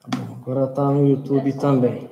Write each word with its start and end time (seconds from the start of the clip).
Tá 0.00 0.18
agora 0.32 0.64
está 0.64 0.90
no 0.90 1.06
YouTube 1.06 1.52
também. 1.58 2.08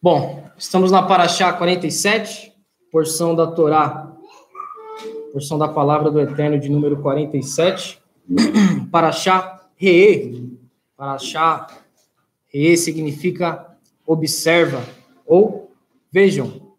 Bom, 0.00 0.50
estamos 0.56 0.90
na 0.90 1.02
Paraxá 1.02 1.52
47, 1.52 2.50
porção 2.90 3.34
da 3.34 3.46
Torá, 3.46 4.16
porção 5.32 5.58
da 5.58 5.68
palavra 5.68 6.10
do 6.10 6.18
Eterno 6.18 6.58
de 6.58 6.70
número 6.70 7.02
47. 7.02 8.00
Paraxá 8.90 9.68
Reê. 9.76 10.42
Paraxá 10.96 11.66
Reê 12.46 12.76
significa 12.76 13.76
observa 14.06 14.82
ou 15.26 15.70
vejam. 16.10 16.74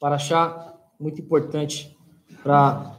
Paraxá 0.00 0.74
muito 0.98 1.20
importante 1.20 1.94
para 2.42 2.93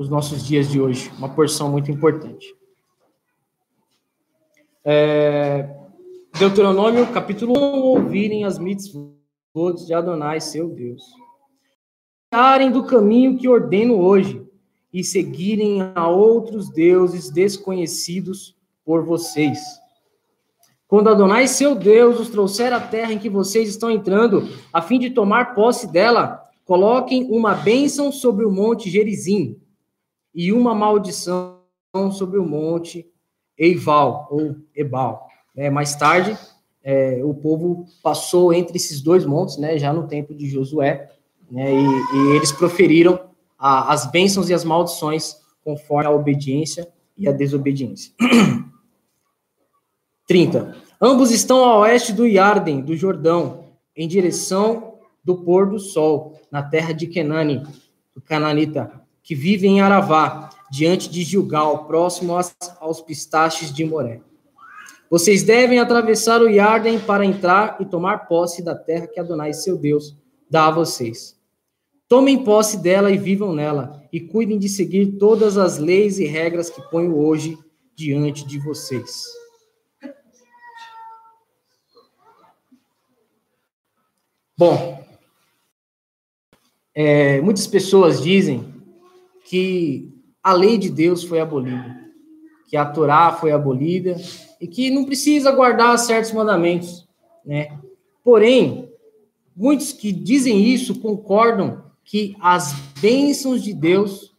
os 0.00 0.08
nossos 0.08 0.46
dias 0.46 0.70
de 0.70 0.80
hoje, 0.80 1.12
uma 1.18 1.28
porção 1.28 1.70
muito 1.70 1.90
importante. 1.90 2.56
É, 4.82 5.68
Deuteronômio, 6.38 7.06
capítulo 7.12 7.52
1, 7.52 7.82
ouvirem 7.82 8.44
as 8.46 8.58
mitzvot 8.58 9.12
de 9.86 9.92
Adonai, 9.92 10.40
seu 10.40 10.70
Deus. 10.70 11.02
Parem 12.30 12.70
do 12.70 12.82
caminho 12.84 13.36
que 13.36 13.46
ordeno 13.46 14.00
hoje 14.00 14.42
e 14.90 15.04
seguirem 15.04 15.92
a 15.94 16.08
outros 16.08 16.70
deuses 16.70 17.28
desconhecidos 17.28 18.56
por 18.82 19.04
vocês. 19.04 19.58
Quando 20.88 21.10
Adonai, 21.10 21.46
seu 21.46 21.74
Deus, 21.74 22.18
os 22.18 22.30
trouxer 22.30 22.72
à 22.72 22.80
terra 22.80 23.12
em 23.12 23.18
que 23.18 23.28
vocês 23.28 23.68
estão 23.68 23.90
entrando, 23.90 24.48
a 24.72 24.80
fim 24.80 24.98
de 24.98 25.10
tomar 25.10 25.54
posse 25.54 25.86
dela, 25.92 26.42
coloquem 26.64 27.30
uma 27.30 27.54
bênção 27.54 28.10
sobre 28.10 28.46
o 28.46 28.50
monte 28.50 28.88
Gerizim 28.88 29.60
e 30.34 30.52
uma 30.52 30.74
maldição 30.74 31.60
sobre 32.12 32.38
o 32.38 32.44
monte 32.44 33.06
Eival 33.58 34.28
ou 34.30 34.56
Ebal. 34.74 35.28
É, 35.56 35.68
mais 35.68 35.94
tarde, 35.94 36.36
é, 36.82 37.20
o 37.22 37.34
povo 37.34 37.84
passou 38.02 38.52
entre 38.52 38.76
esses 38.76 39.00
dois 39.00 39.26
montes, 39.26 39.58
né, 39.58 39.76
já 39.78 39.92
no 39.92 40.06
tempo 40.06 40.34
de 40.34 40.48
Josué, 40.48 41.10
né, 41.50 41.72
e, 41.74 41.84
e 41.84 42.36
eles 42.36 42.52
proferiram 42.52 43.20
a, 43.58 43.92
as 43.92 44.10
bênçãos 44.10 44.48
e 44.48 44.54
as 44.54 44.64
maldições 44.64 45.36
conforme 45.62 46.06
a 46.06 46.10
obediência 46.10 46.88
e 47.18 47.28
a 47.28 47.32
desobediência. 47.32 48.14
30. 50.26 50.76
Ambos 51.00 51.30
estão 51.30 51.64
a 51.64 51.78
oeste 51.80 52.12
do 52.12 52.26
Yarden, 52.26 52.82
do 52.82 52.96
Jordão, 52.96 53.64
em 53.96 54.06
direção 54.06 54.94
do 55.24 55.36
pôr 55.36 55.68
do 55.68 55.78
sol, 55.78 56.40
na 56.50 56.62
terra 56.62 56.92
de 56.92 57.06
Kenani, 57.06 57.62
do 58.14 58.20
Cananita, 58.20 58.90
que 59.22 59.34
vive 59.34 59.66
em 59.66 59.80
Aravá, 59.80 60.50
diante 60.70 61.08
de 61.10 61.22
Gilgal, 61.22 61.86
próximo 61.86 62.34
aos, 62.34 62.54
aos 62.78 63.00
pistaches 63.00 63.72
de 63.72 63.84
Moré. 63.84 64.20
Vocês 65.10 65.42
devem 65.42 65.80
atravessar 65.80 66.40
o 66.40 66.48
Yarden 66.48 67.00
para 67.00 67.24
entrar 67.24 67.76
e 67.80 67.84
tomar 67.84 68.28
posse 68.28 68.62
da 68.62 68.76
terra 68.76 69.08
que 69.08 69.18
Adonai, 69.18 69.52
seu 69.52 69.76
Deus, 69.76 70.16
dá 70.48 70.68
a 70.68 70.70
vocês. 70.70 71.36
Tomem 72.06 72.44
posse 72.44 72.76
dela 72.76 73.10
e 73.10 73.18
vivam 73.18 73.52
nela, 73.52 74.02
e 74.12 74.20
cuidem 74.20 74.58
de 74.58 74.68
seguir 74.68 75.18
todas 75.18 75.58
as 75.58 75.78
leis 75.78 76.18
e 76.18 76.26
regras 76.26 76.70
que 76.70 76.80
ponho 76.90 77.16
hoje 77.16 77.58
diante 77.96 78.46
de 78.46 78.58
vocês. 78.58 79.24
Bom, 84.56 85.02
é, 86.94 87.40
muitas 87.40 87.66
pessoas 87.66 88.22
dizem 88.22 88.69
que 89.50 90.08
a 90.40 90.52
lei 90.52 90.78
de 90.78 90.88
Deus 90.88 91.24
foi 91.24 91.40
abolida, 91.40 92.08
que 92.68 92.76
a 92.76 92.84
Torá 92.84 93.32
foi 93.32 93.50
abolida 93.50 94.14
e 94.60 94.68
que 94.68 94.92
não 94.92 95.04
precisa 95.04 95.50
guardar 95.50 95.98
certos 95.98 96.30
mandamentos, 96.30 97.08
né? 97.44 97.76
Porém, 98.22 98.88
muitos 99.56 99.92
que 99.92 100.12
dizem 100.12 100.62
isso 100.62 101.00
concordam 101.00 101.82
que 102.04 102.36
as 102.40 102.72
bênçãos 103.00 103.60
de 103.60 103.74
Deus 103.74 104.32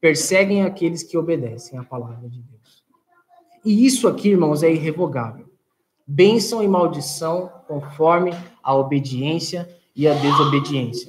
perseguem 0.00 0.64
aqueles 0.64 1.04
que 1.04 1.16
obedecem 1.16 1.78
à 1.78 1.84
palavra 1.84 2.28
de 2.28 2.42
Deus. 2.42 2.84
E 3.64 3.86
isso 3.86 4.08
aqui, 4.08 4.30
irmãos, 4.30 4.64
é 4.64 4.72
irrevogável. 4.72 5.46
Bênção 6.04 6.64
e 6.64 6.66
maldição 6.66 7.48
conforme 7.68 8.32
a 8.60 8.74
obediência 8.74 9.68
e 9.94 10.08
a 10.08 10.14
desobediência. 10.14 11.08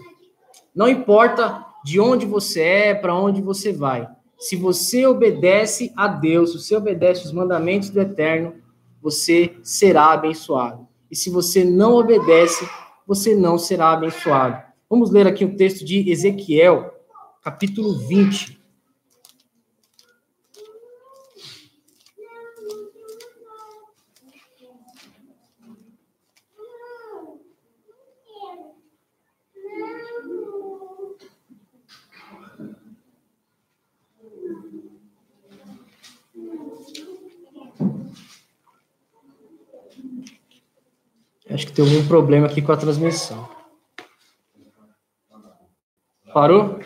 Não 0.76 0.88
importa 0.88 1.66
de 1.88 2.02
onde 2.02 2.26
você 2.26 2.62
é, 2.62 2.94
para 2.94 3.16
onde 3.16 3.42
você 3.42 3.72
vai. 3.72 4.06
Se 4.38 4.58
você 4.58 5.08
obedece 5.08 5.90
a 5.96 6.06
Deus, 6.06 6.52
se 6.52 6.60
você 6.60 6.76
obedece 6.76 7.24
os 7.24 7.32
mandamentos 7.32 7.90
do 7.90 8.02
Eterno, 8.02 8.56
você 9.02 9.56
será 9.64 10.12
abençoado. 10.12 10.86
E 11.10 11.16
se 11.16 11.30
você 11.30 11.64
não 11.64 11.96
obedece, 11.96 12.68
você 13.08 13.34
não 13.34 13.58
será 13.58 13.94
abençoado. 13.94 14.62
Vamos 14.90 15.12
ler 15.12 15.28
aqui 15.28 15.46
o 15.46 15.56
texto 15.56 15.86
de 15.86 16.12
Ezequiel, 16.12 16.94
capítulo 17.42 17.98
20. 18.00 18.57
Acho 41.58 41.66
que 41.66 41.74
tem 41.74 41.84
algum 41.84 42.08
problema 42.08 42.46
aqui 42.46 42.62
com 42.62 42.72
a 42.72 42.78
transmissão. 42.78 43.50
Parou? 46.32 46.80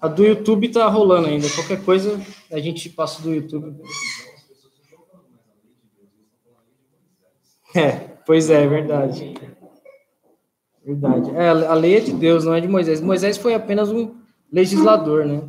A 0.00 0.08
do 0.08 0.24
YouTube 0.24 0.68
tá 0.70 0.88
rolando 0.88 1.28
ainda. 1.28 1.48
Qualquer 1.48 1.84
coisa, 1.84 2.20
a 2.50 2.58
gente 2.58 2.88
passa 2.88 3.22
do 3.22 3.32
YouTube. 3.32 3.80
É, 7.76 7.90
pois 8.26 8.50
é, 8.50 8.64
é 8.64 8.66
verdade. 8.66 9.34
Verdade. 10.84 11.30
É, 11.36 11.48
a 11.50 11.74
lei 11.74 11.98
é 11.98 12.00
de 12.00 12.12
Deus, 12.14 12.44
não 12.44 12.52
é 12.52 12.60
de 12.60 12.66
Moisés. 12.66 13.00
Moisés 13.00 13.38
foi 13.38 13.54
apenas 13.54 13.92
um 13.92 14.16
legislador, 14.50 15.24
né? 15.24 15.48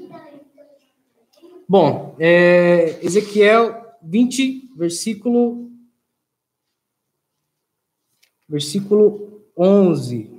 Bom, 1.71 2.17
é, 2.19 2.99
Ezequiel 3.01 3.81
20, 4.03 4.71
versículo, 4.75 5.71
versículo 8.45 9.41
11. 9.57 10.29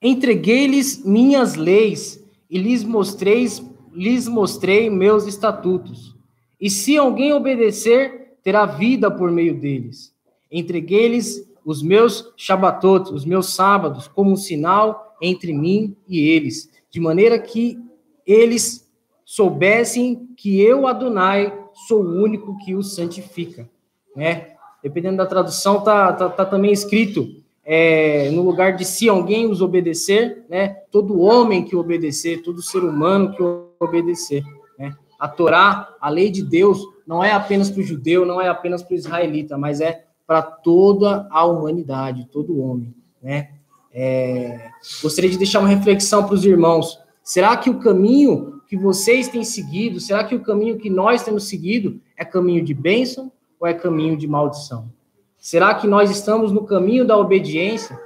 Entreguei-lhes 0.00 1.04
minhas 1.04 1.54
leis 1.54 2.24
e 2.48 2.56
lhes 2.56 2.82
mostrei, 2.82 3.46
lhes 3.92 4.26
mostrei 4.26 4.88
meus 4.88 5.26
estatutos. 5.26 6.16
E 6.58 6.70
se 6.70 6.96
alguém 6.96 7.34
obedecer, 7.34 8.38
terá 8.42 8.64
vida 8.64 9.10
por 9.10 9.30
meio 9.30 9.60
deles. 9.60 10.14
Entreguei-lhes 10.50 11.46
os 11.62 11.82
meus 11.82 12.32
shabatot, 12.38 13.12
os 13.12 13.26
meus 13.26 13.52
sábados, 13.54 14.08
como 14.08 14.30
um 14.30 14.36
sinal 14.36 15.14
entre 15.20 15.52
mim 15.52 15.94
e 16.08 16.20
eles, 16.20 16.70
de 16.90 17.00
maneira 17.00 17.38
que 17.38 17.86
eles 18.28 18.86
soubessem 19.24 20.28
que 20.36 20.60
eu, 20.60 20.86
Adonai, 20.86 21.52
sou 21.86 22.02
o 22.02 22.22
único 22.22 22.58
que 22.58 22.74
os 22.74 22.94
santifica, 22.94 23.68
né? 24.14 24.48
Dependendo 24.82 25.16
da 25.16 25.26
tradução, 25.26 25.82
tá, 25.82 26.12
tá, 26.12 26.28
tá 26.28 26.44
também 26.44 26.70
escrito 26.70 27.26
é, 27.64 28.30
no 28.30 28.42
lugar 28.42 28.76
de 28.76 28.84
se 28.84 29.08
alguém 29.08 29.46
os 29.46 29.60
obedecer, 29.60 30.44
né? 30.48 30.68
Todo 30.90 31.20
homem 31.20 31.64
que 31.64 31.74
obedecer, 31.74 32.42
todo 32.42 32.62
ser 32.62 32.78
humano 32.78 33.32
que 33.32 33.42
obedecer, 33.80 34.44
né? 34.78 34.94
A 35.18 35.26
Torá, 35.26 35.94
a 36.00 36.08
lei 36.08 36.30
de 36.30 36.42
Deus, 36.42 36.82
não 37.06 37.24
é 37.24 37.32
apenas 37.32 37.70
para 37.70 37.80
o 37.80 37.84
judeu, 37.84 38.26
não 38.26 38.40
é 38.40 38.48
apenas 38.48 38.82
para 38.82 38.94
o 38.94 38.96
israelita, 38.96 39.56
mas 39.56 39.80
é 39.80 40.04
para 40.26 40.42
toda 40.42 41.26
a 41.30 41.44
humanidade, 41.44 42.28
todo 42.30 42.60
homem, 42.60 42.94
né? 43.22 43.50
É, 43.92 44.70
gostaria 45.02 45.30
de 45.30 45.38
deixar 45.38 45.60
uma 45.60 45.68
reflexão 45.68 46.24
para 46.24 46.34
os 46.34 46.44
irmãos. 46.44 46.98
Será 47.28 47.58
que 47.58 47.68
o 47.68 47.78
caminho 47.78 48.62
que 48.66 48.74
vocês 48.74 49.28
têm 49.28 49.44
seguido, 49.44 50.00
será 50.00 50.24
que 50.24 50.34
o 50.34 50.40
caminho 50.40 50.78
que 50.78 50.88
nós 50.88 51.22
temos 51.22 51.46
seguido 51.46 52.00
é 52.16 52.24
caminho 52.24 52.64
de 52.64 52.72
bênção 52.72 53.30
ou 53.60 53.68
é 53.68 53.74
caminho 53.74 54.16
de 54.16 54.26
maldição? 54.26 54.90
Será 55.36 55.74
que 55.74 55.86
nós 55.86 56.10
estamos 56.10 56.52
no 56.52 56.64
caminho 56.64 57.06
da 57.06 57.18
obediência? 57.18 58.00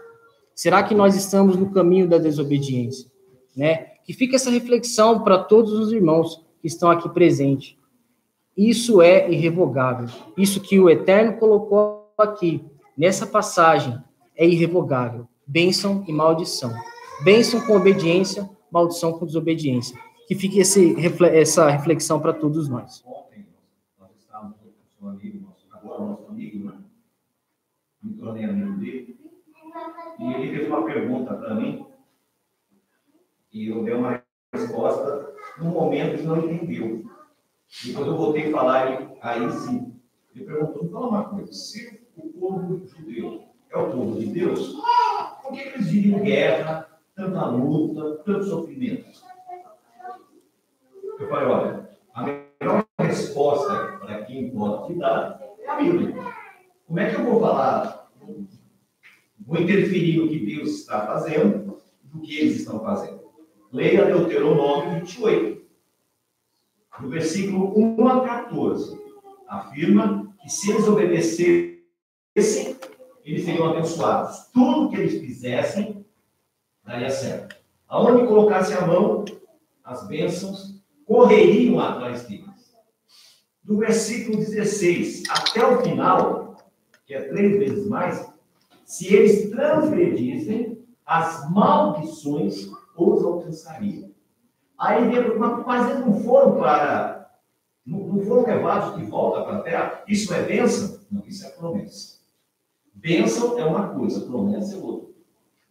Será 0.57 0.83
que 0.83 0.93
nós 0.93 1.15
estamos 1.15 1.57
no 1.57 1.71
caminho 1.71 2.09
da 2.09 2.19
desobediência? 2.19 3.09
Né? 3.57 3.93
Que 4.05 4.13
fica 4.13 4.35
essa 4.35 4.51
reflexão 4.51 5.23
para 5.23 5.39
todos 5.39 5.73
os 5.73 5.93
irmãos 5.93 6.45
que 6.61 6.67
estão 6.67 6.91
aqui 6.91 7.09
presentes. 7.09 7.77
Isso 8.57 9.01
é 9.01 9.31
irrevogável. 9.31 10.09
Isso 10.37 10.61
que 10.61 10.81
o 10.81 10.91
Eterno 10.91 11.39
colocou 11.39 12.13
aqui, 12.19 12.65
nessa 12.99 13.25
passagem, 13.25 13.97
é 14.37 14.45
irrevogável. 14.45 15.29
Bênção 15.47 16.05
e 16.09 16.13
maldição. 16.13 16.75
Bênção 17.23 17.61
com 17.61 17.77
obediência, 17.77 18.51
maldição 18.73 19.13
com 19.13 19.27
desobediência. 19.27 19.99
Que 20.27 20.35
fique 20.35 20.59
esse, 20.61 20.97
essa 21.27 21.69
reflexão 21.69 22.19
para 22.21 22.33
todos 22.33 22.69
nós. 22.69 23.05
Ontem, 23.05 23.47
nós 24.01 24.11
estávamos 24.19 24.57
com 24.99 25.09
amigo, 25.09 25.53
amigo, 26.29 26.71
né? 26.71 26.79
me 28.03 28.15
tornei 28.15 28.45
amigo 28.45 28.79
dele, 28.79 29.17
e 30.19 30.33
ele 30.33 30.57
fez 30.57 30.69
uma 30.69 30.85
pergunta 30.85 31.35
para 31.35 31.55
mim, 31.55 31.87
e 33.53 33.69
eu 33.69 33.85
dei 33.85 33.95
uma 33.95 34.23
resposta 34.53 35.35
no 35.59 35.67
momento 35.67 36.19
que 36.19 36.27
não 36.27 36.39
entendeu. 36.39 37.05
E 37.87 37.93
quando 37.93 38.13
eu 38.13 38.17
voltei 38.17 38.49
a 38.49 38.53
falar, 38.53 39.13
aí 39.21 39.53
sim, 39.53 39.95
ele 40.35 40.45
perguntou, 40.45 40.91
fala 40.91 41.09
uma 41.09 41.25
coisa, 41.29 41.53
se 41.53 42.01
o 42.17 42.29
povo 42.29 42.87
judeu 42.87 43.45
é 43.71 43.77
o 43.77 43.91
povo 43.91 44.19
de 44.19 44.27
Deus, 44.27 44.77
por 45.43 45.53
que 45.53 45.61
eles 45.61 45.91
vivem 45.91 46.23
guerra, 46.23 46.92
tanta 47.15 47.47
luta, 47.47 48.23
tanto 48.25 48.45
sofrimento? 48.45 49.07
Eu 51.19 51.29
falei, 51.29 51.47
olha, 51.47 51.91
a 52.15 52.23
melhor 52.23 52.85
resposta 52.99 53.99
para 53.99 54.25
quem 54.25 54.51
pode 54.51 54.93
te 54.93 54.99
dar 54.99 55.41
é 55.61 55.69
a 55.69 55.77
Bíblia. 55.77 56.15
Como 56.87 56.99
é 56.99 57.11
que 57.11 57.21
eu 57.21 57.25
vou 57.25 57.41
falar, 57.41 58.11
vou 59.41 59.61
interferir 59.61 60.19
no 60.19 60.29
que 60.29 60.45
Deus 60.45 60.71
está 60.81 61.07
fazendo, 61.07 61.81
do 62.03 62.21
que 62.21 62.39
eles 62.39 62.57
estão 62.57 62.81
fazendo? 62.81 63.23
Leia 63.73 64.05
Deuteronômio 64.07 65.01
28. 65.01 65.63
No 67.01 67.09
versículo 67.09 67.79
1 67.79 68.09
a 68.09 68.21
14, 68.21 69.01
afirma 69.49 70.35
que 70.43 70.51
se 70.51 70.71
eles 70.71 70.87
obedecessem, 70.87 71.81
eles 73.25 73.45
seriam 73.45 73.71
abençoados. 73.71 74.51
Tudo 74.53 74.91
que 74.91 74.97
eles 74.97 75.21
fizessem 75.21 76.02
daria 76.85 77.11
certo. 77.11 77.57
Aonde 77.89 78.27
colocasse 78.27 78.73
a 78.73 78.87
mão, 78.87 79.25
as 79.85 80.07
bênçãos 80.07 80.83
correriam 81.05 81.79
atrás 81.81 82.25
deles. 82.25 82.43
Do 83.63 83.79
versículo 83.79 84.39
16 84.39 85.25
até 85.29 85.65
o 85.65 85.83
final, 85.83 86.57
que 87.07 87.15
é 87.15 87.23
três 87.29 87.59
vezes 87.59 87.87
mais, 87.89 88.29
se 88.85 89.15
eles 89.15 89.51
transgredissem, 89.51 90.85
as 91.07 91.51
maldições 91.51 92.69
os 92.97 93.25
alcançariam. 93.25 94.11
Aí, 94.79 95.01
mas 95.67 95.91
eles 95.91 96.07
não 96.07 96.21
foram 96.21 96.57
para. 96.59 97.31
Não 97.85 98.21
foram 98.25 98.47
levados 98.47 98.97
de 98.97 99.05
volta 99.07 99.43
para 99.43 99.57
a 99.57 99.63
terra. 99.63 100.05
Isso 100.07 100.33
é 100.33 100.43
bênção? 100.43 101.01
Não, 101.11 101.23
isso 101.27 101.45
é 101.45 101.51
promessa. 101.51 102.21
Bênção 102.95 103.59
é 103.59 103.65
uma 103.65 103.89
coisa, 103.89 104.21
promessa 104.21 104.77
é 104.77 104.79
outra. 104.79 105.12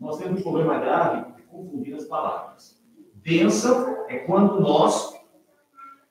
Nós 0.01 0.17
temos 0.17 0.39
um 0.39 0.43
problema 0.43 0.79
grave 0.79 1.31
de 1.35 1.43
confundir 1.43 1.93
as 1.93 2.05
palavras. 2.05 2.81
Bênção 3.13 4.07
é 4.09 4.17
quando 4.17 4.59
nós 4.59 5.13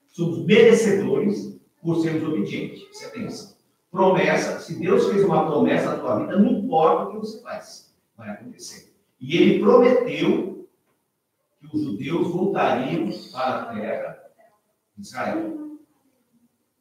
somos 0.06 0.46
merecedores 0.46 1.60
por 1.82 1.96
sermos 1.96 2.22
obedientes. 2.22 2.88
Isso 2.88 3.04
é 3.04 3.18
bênção. 3.18 3.56
Promessa, 3.90 4.60
se 4.60 4.78
Deus 4.78 5.08
fez 5.08 5.24
uma 5.24 5.44
promessa 5.44 5.96
na 5.96 5.98
tua 5.98 6.20
vida, 6.20 6.38
não 6.38 6.52
importa 6.52 7.02
o 7.02 7.10
que 7.10 7.18
você 7.18 7.42
faz, 7.42 7.92
vai 8.16 8.30
acontecer. 8.30 8.94
E 9.20 9.36
ele 9.36 9.58
prometeu 9.58 10.68
que 11.58 11.76
os 11.76 11.82
judeus 11.82 12.28
voltariam 12.28 13.10
para 13.32 13.62
a 13.62 13.74
terra 13.74 14.22
de 14.96 15.02
Israel, 15.02 15.78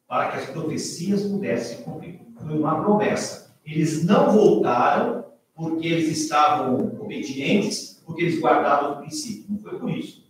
para 0.06 0.30
que 0.30 0.36
as 0.38 0.50
profecias 0.50 1.24
pudessem 1.24 1.82
cumprir. 1.82 2.20
Foi 2.36 2.56
uma 2.56 2.80
promessa. 2.80 3.52
Eles 3.64 4.04
não 4.04 4.30
voltaram 4.30 5.29
porque 5.60 5.86
eles 5.86 6.08
estavam 6.08 6.96
obedientes, 6.98 8.02
porque 8.06 8.22
eles 8.22 8.40
guardavam 8.40 8.92
o 8.92 8.96
princípio. 9.00 9.44
Não 9.50 9.58
foi 9.58 9.78
por 9.78 9.90
isso. 9.90 10.26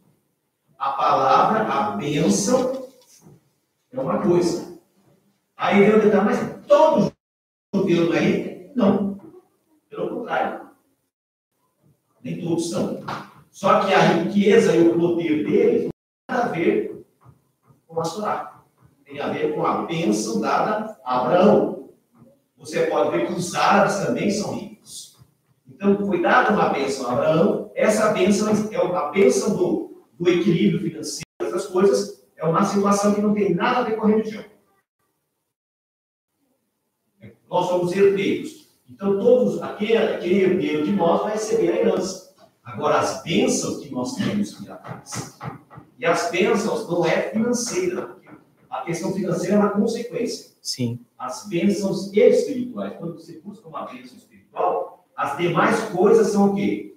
A 0.76 0.90
palavra, 0.90 1.62
a 1.72 1.90
bênção, 1.92 2.88
é 3.92 4.00
uma 4.00 4.20
coisa. 4.20 4.76
Aí 5.56 5.84
vem 5.84 5.94
o 5.94 6.02
detalhe, 6.02 6.24
mas 6.24 6.66
todos 6.66 7.12
os 7.72 7.80
judeus 7.80 8.12
aí? 8.12 8.72
Não. 8.74 9.20
Pelo 9.88 10.18
contrário. 10.18 10.68
Nem 12.24 12.40
todos 12.40 12.68
são. 12.68 13.00
Só 13.52 13.84
que 13.84 13.94
a 13.94 14.00
riqueza 14.00 14.74
e 14.74 14.88
o 14.88 14.98
poder 14.98 15.44
deles 15.44 15.82
não 15.84 15.90
tem 15.90 16.36
nada 16.36 16.48
a 16.48 16.52
ver 16.52 17.06
com 17.86 18.00
a 18.00 18.02
Torá. 18.02 18.62
Tem 19.04 19.20
a 19.20 19.28
ver 19.28 19.54
com 19.54 19.64
a 19.64 19.82
bênção 19.82 20.40
dada 20.40 20.98
a 21.04 21.20
Abraão. 21.20 21.90
Você 22.58 22.86
pode 22.86 23.10
ver 23.10 23.28
que 23.28 23.32
os 23.34 23.54
árabes 23.54 24.04
também 24.04 24.28
são 24.28 24.54
ricos. 24.54 24.69
Então, 25.80 26.06
foi 26.06 26.20
dada 26.20 26.52
uma 26.52 26.68
bênção 26.68 27.08
a 27.08 27.12
Abraão. 27.12 27.72
Essa 27.74 28.12
bênção 28.12 28.50
é 28.50 28.76
a 28.76 29.08
bênção 29.08 29.56
do, 29.56 30.04
do 30.18 30.28
equilíbrio 30.28 30.78
financeiro, 30.78 31.24
essas 31.40 31.66
coisas. 31.68 32.22
É 32.36 32.44
uma 32.44 32.66
situação 32.66 33.14
que 33.14 33.22
não 33.22 33.32
tem 33.32 33.54
nada 33.54 33.80
a 33.80 33.82
ver 33.84 33.96
com 33.96 34.04
a 34.04 34.08
religião. 34.08 34.44
Nós 37.48 37.66
somos 37.66 37.96
herdeiros. 37.96 38.68
Então, 38.90 39.18
todos, 39.18 39.62
aquele, 39.62 39.96
aquele 39.96 40.42
herdeiro 40.42 40.84
de 40.84 40.92
nós 40.92 41.22
vai 41.22 41.32
receber 41.32 41.70
a 41.70 41.76
herança. 41.76 42.34
Agora, 42.62 42.98
as 42.98 43.22
bênçãos 43.22 43.78
que 43.78 43.90
nós 43.90 44.14
temos 44.16 44.58
que 44.58 44.70
atrás. 44.70 45.38
E 45.98 46.04
as 46.04 46.30
bênçãos 46.30 46.86
não 46.90 47.06
é 47.06 47.30
financeira. 47.30 48.18
A 48.68 48.82
questão 48.82 49.14
financeira 49.14 49.56
é 49.56 49.58
uma 49.58 49.70
consequência. 49.70 50.54
Sim. 50.60 51.00
As 51.18 51.48
bênçãos 51.48 52.12
espirituais. 52.12 52.98
Quando 52.98 53.14
você 53.14 53.40
busca 53.40 53.66
uma 53.66 53.86
bênção 53.86 54.18
espiritual, 54.18 54.79
as 55.20 55.36
demais 55.36 55.78
coisas 55.90 56.28
são 56.28 56.50
o 56.50 56.54
quê? 56.54 56.96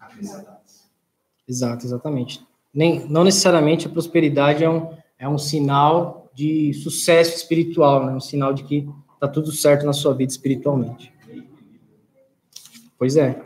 Acrescentadas. 0.00 0.88
Exato, 1.46 1.84
exatamente. 1.84 2.40
Nem, 2.72 3.06
não 3.06 3.22
necessariamente 3.22 3.86
a 3.86 3.90
prosperidade 3.90 4.64
é 4.64 4.70
um, 4.70 4.90
é 5.18 5.28
um 5.28 5.36
sinal 5.36 6.30
de 6.32 6.72
sucesso 6.72 7.36
espiritual, 7.36 8.06
né? 8.06 8.14
um 8.14 8.20
sinal 8.20 8.54
de 8.54 8.64
que 8.64 8.88
está 9.12 9.28
tudo 9.28 9.52
certo 9.52 9.84
na 9.84 9.92
sua 9.92 10.14
vida 10.14 10.32
espiritualmente. 10.32 11.12
Pois 12.98 13.18
é, 13.18 13.38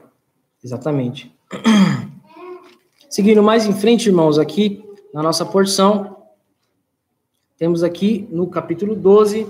exatamente. 0.62 1.34
Seguindo 3.10 3.42
mais 3.42 3.66
em 3.66 3.72
frente, 3.72 4.06
irmãos, 4.06 4.38
aqui 4.38 4.84
na 5.12 5.20
nossa 5.20 5.44
porção, 5.44 6.28
temos 7.58 7.82
aqui 7.82 8.28
no 8.30 8.46
capítulo 8.46 8.94
12, 8.94 9.48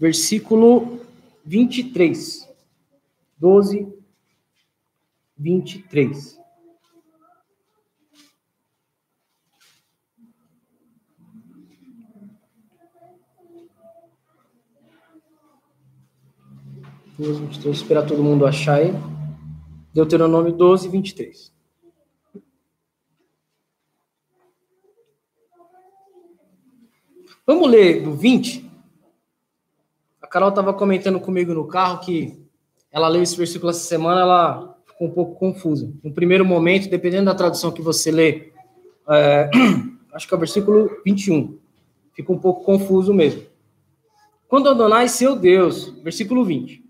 versículo 0.00 1.00
23. 1.44 2.48
12, 3.38 3.94
23. 5.36 6.38
Vamos 17.18 17.64
esperar 17.64 18.06
todo 18.06 18.22
mundo 18.22 18.46
achar 18.46 18.76
aí. 18.76 18.92
Deuteronômio 19.92 20.52
12, 20.52 20.88
23. 20.88 21.54
Vamos 27.46 27.70
ler 27.70 28.02
do 28.02 28.12
20? 28.12 28.70
A 30.20 30.26
Carol 30.26 30.50
estava 30.50 30.74
comentando 30.74 31.18
comigo 31.20 31.54
no 31.54 31.66
carro 31.66 32.00
que 32.00 32.44
ela 32.90 33.08
leu 33.08 33.22
esse 33.22 33.36
versículo 33.36 33.70
essa 33.70 33.86
semana, 33.86 34.20
ela 34.20 34.75
um 35.00 35.10
pouco 35.10 35.38
confusa. 35.38 35.92
No 36.02 36.12
primeiro 36.12 36.44
momento, 36.44 36.88
dependendo 36.88 37.26
da 37.26 37.34
tradução 37.34 37.72
que 37.72 37.82
você 37.82 38.10
lê, 38.10 38.52
é, 39.08 39.50
acho 40.12 40.26
que 40.26 40.34
é 40.34 40.36
o 40.36 40.40
versículo 40.40 40.90
21, 41.04 41.58
fica 42.14 42.32
um 42.32 42.38
pouco 42.38 42.64
confuso 42.64 43.12
mesmo. 43.12 43.42
Quando 44.48 44.68
Adonai, 44.68 45.08
seu 45.08 45.36
Deus, 45.36 45.88
versículo 46.02 46.44
20. 46.44 46.84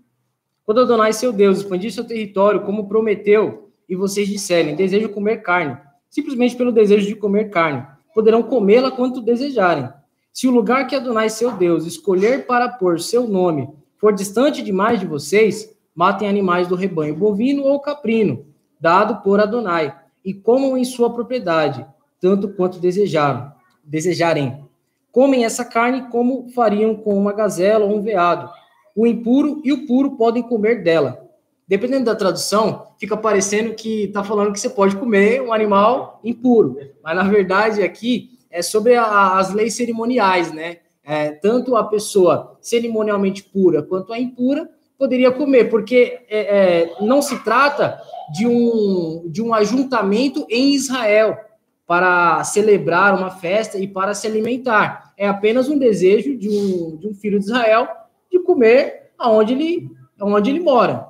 Quando 0.65 0.81
Adonai, 0.81 1.13
seu 1.13 1.33
Deus, 1.33 1.59
expandir 1.59 1.91
seu 1.91 2.03
território, 2.03 2.61
como 2.61 2.87
prometeu, 2.87 3.71
e 3.89 3.95
vocês 3.95 4.27
disserem, 4.27 4.75
desejo 4.75 5.09
comer 5.09 5.41
carne, 5.41 5.77
simplesmente 6.09 6.55
pelo 6.55 6.71
desejo 6.71 7.07
de 7.07 7.15
comer 7.15 7.49
carne, 7.49 7.85
poderão 8.13 8.43
comê-la 8.43 8.91
quanto 8.91 9.21
desejarem. 9.21 9.89
Se 10.33 10.47
o 10.47 10.51
lugar 10.51 10.85
que 10.87 10.95
Adonai, 10.95 11.29
seu 11.29 11.51
Deus, 11.51 11.85
escolher 11.85 12.45
para 12.45 12.69
pôr 12.69 12.99
seu 12.99 13.27
nome 13.27 13.69
for 13.97 14.13
distante 14.13 14.61
demais 14.61 14.99
de 14.99 15.07
vocês, 15.07 15.75
matem 15.97 16.29
animais 16.29 16.67
do 16.67 16.75
rebanho 16.75 17.15
bovino 17.15 17.63
ou 17.63 17.79
caprino, 17.79 18.45
dado 18.79 19.23
por 19.23 19.39
Adonai, 19.39 19.95
e 20.23 20.31
comam 20.31 20.77
em 20.77 20.85
sua 20.85 21.11
propriedade, 21.11 21.83
tanto 22.21 22.49
quanto 22.49 22.77
desejaram, 22.77 23.51
desejarem. 23.83 24.63
Comem 25.11 25.43
essa 25.43 25.65
carne 25.65 26.07
como 26.11 26.49
fariam 26.49 26.93
com 26.93 27.17
uma 27.17 27.33
gazela 27.33 27.83
ou 27.83 27.97
um 27.97 28.01
veado. 28.03 28.47
O 28.95 29.07
impuro 29.07 29.59
e 29.65 29.73
o 29.73 29.87
puro 29.87 30.11
podem 30.11 30.43
comer 30.43 30.83
dela. 30.83 31.27
Dependendo 31.67 32.05
da 32.05 32.15
tradução, 32.15 32.89
fica 32.99 33.17
parecendo 33.17 33.73
que 33.73 34.03
está 34.03 34.23
falando 34.23 34.53
que 34.53 34.59
você 34.59 34.69
pode 34.69 34.95
comer 34.97 35.41
um 35.41 35.51
animal 35.51 36.19
impuro. 36.23 36.77
Mas, 37.03 37.15
na 37.15 37.23
verdade, 37.23 37.81
aqui 37.81 38.37
é 38.51 38.61
sobre 38.61 38.93
a, 38.93 39.39
as 39.39 39.51
leis 39.51 39.75
cerimoniais, 39.75 40.51
né? 40.51 40.77
É, 41.03 41.31
tanto 41.31 41.75
a 41.75 41.85
pessoa 41.85 42.57
cerimonialmente 42.61 43.41
pura 43.41 43.81
quanto 43.81 44.13
a 44.13 44.19
impura 44.19 44.69
poderia 44.97 45.31
comer, 45.31 45.69
porque 45.69 46.25
é, 46.27 46.39
é, 46.39 46.95
não 47.01 47.21
se 47.21 47.43
trata 47.43 48.01
de 48.33 48.47
um, 48.47 49.29
de 49.29 49.41
um 49.41 49.53
ajuntamento 49.53 50.45
em 50.49 50.73
Israel 50.73 51.37
para 51.85 52.43
celebrar 52.43 53.15
uma 53.17 53.31
festa 53.31 53.77
e 53.77 53.87
para 53.87 54.13
se 54.13 54.27
alimentar. 54.27 55.13
É 55.15 55.27
apenas 55.27 55.69
um 55.69 55.77
desejo 55.77 56.37
de 56.37 56.49
um, 56.49 56.97
de 56.97 57.07
um 57.07 57.13
filho 57.13 57.39
de 57.39 57.45
Israel 57.45 57.87
de 58.29 58.39
comer 58.39 59.11
aonde 59.17 59.53
ele, 59.53 59.89
aonde 60.19 60.49
ele 60.49 60.59
mora. 60.59 61.07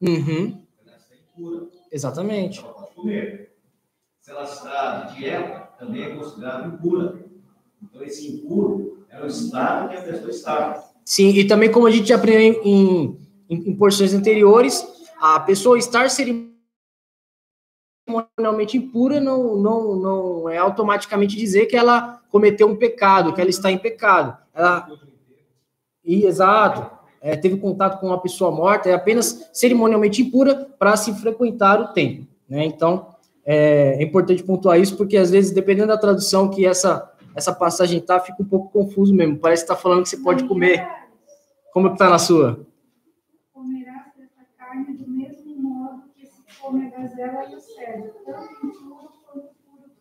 Uhum. 0.00 0.62
ela 0.86 0.96
está. 0.96 1.88
Exatamente. 1.90 2.60
Ela 2.60 2.72
pode 2.72 2.94
comer. 2.94 3.56
Se 4.20 4.30
ela 4.30 4.44
está 4.44 5.00
de 5.02 5.16
dieta, 5.16 5.68
também 5.78 6.04
é 6.04 6.14
considerada 6.14 6.68
impura. 6.68 7.27
Então, 7.82 8.02
esse 8.02 8.28
impuro 8.28 9.04
é 9.10 9.22
o 9.22 9.26
estado 9.26 9.88
que 9.88 9.96
a 9.96 10.02
pessoa 10.02 10.30
está. 10.30 10.84
Sim, 11.04 11.30
e 11.30 11.46
também 11.46 11.70
como 11.70 11.86
a 11.86 11.90
gente 11.90 12.12
aprendeu 12.12 12.62
em, 12.64 13.18
em, 13.48 13.70
em 13.70 13.76
porções 13.76 14.12
anteriores, 14.12 14.86
a 15.20 15.40
pessoa 15.40 15.78
estar 15.78 16.10
cerimonialmente 16.10 18.76
impura 18.76 19.20
não, 19.20 19.56
não, 19.56 19.96
não 19.96 20.48
é 20.48 20.58
automaticamente 20.58 21.36
dizer 21.36 21.66
que 21.66 21.76
ela 21.76 22.20
cometeu 22.30 22.68
um 22.68 22.76
pecado, 22.76 23.32
que 23.32 23.40
ela 23.40 23.50
está 23.50 23.70
em 23.70 23.78
pecado. 23.78 24.36
Ela... 24.54 24.88
E, 26.04 26.24
exato. 26.24 26.98
É, 27.20 27.36
teve 27.36 27.56
contato 27.56 28.00
com 28.00 28.06
uma 28.06 28.20
pessoa 28.20 28.52
morta, 28.52 28.88
é 28.88 28.94
apenas 28.94 29.50
cerimonialmente 29.52 30.22
impura 30.22 30.68
para 30.78 30.96
se 30.96 31.12
frequentar 31.14 31.80
o 31.80 31.88
templo. 31.88 32.28
Né? 32.48 32.64
Então, 32.64 33.08
é, 33.44 33.96
é 33.98 34.02
importante 34.02 34.44
pontuar 34.44 34.78
isso, 34.78 34.96
porque 34.96 35.16
às 35.16 35.30
vezes, 35.30 35.50
dependendo 35.50 35.88
da 35.88 35.98
tradução 35.98 36.48
que 36.48 36.64
essa 36.64 37.12
essa 37.38 37.54
passagem 37.54 38.00
tá, 38.00 38.18
fica 38.18 38.42
um 38.42 38.44
pouco 38.44 38.68
confuso 38.70 39.14
mesmo. 39.14 39.38
Parece 39.38 39.62
que 39.62 39.68
tá 39.68 39.76
falando 39.76 40.02
que 40.02 40.08
você 40.08 40.16
pode 40.16 40.42
comer. 40.44 40.84
Como 41.72 41.92
que 41.92 41.96
tá 41.96 42.10
na 42.10 42.18
sua? 42.18 42.66
Comerás 43.52 44.08
essa 44.18 44.44
carne 44.58 44.92
do 44.96 45.08
mesmo 45.08 45.56
modo 45.56 46.02
que 46.16 46.26
se 46.26 46.42
come 46.60 46.86
a 46.86 46.90
gazela 46.90 47.48
e 47.48 47.54
o 47.54 47.60
cedro. 47.60 48.12
Tanto 48.26 49.54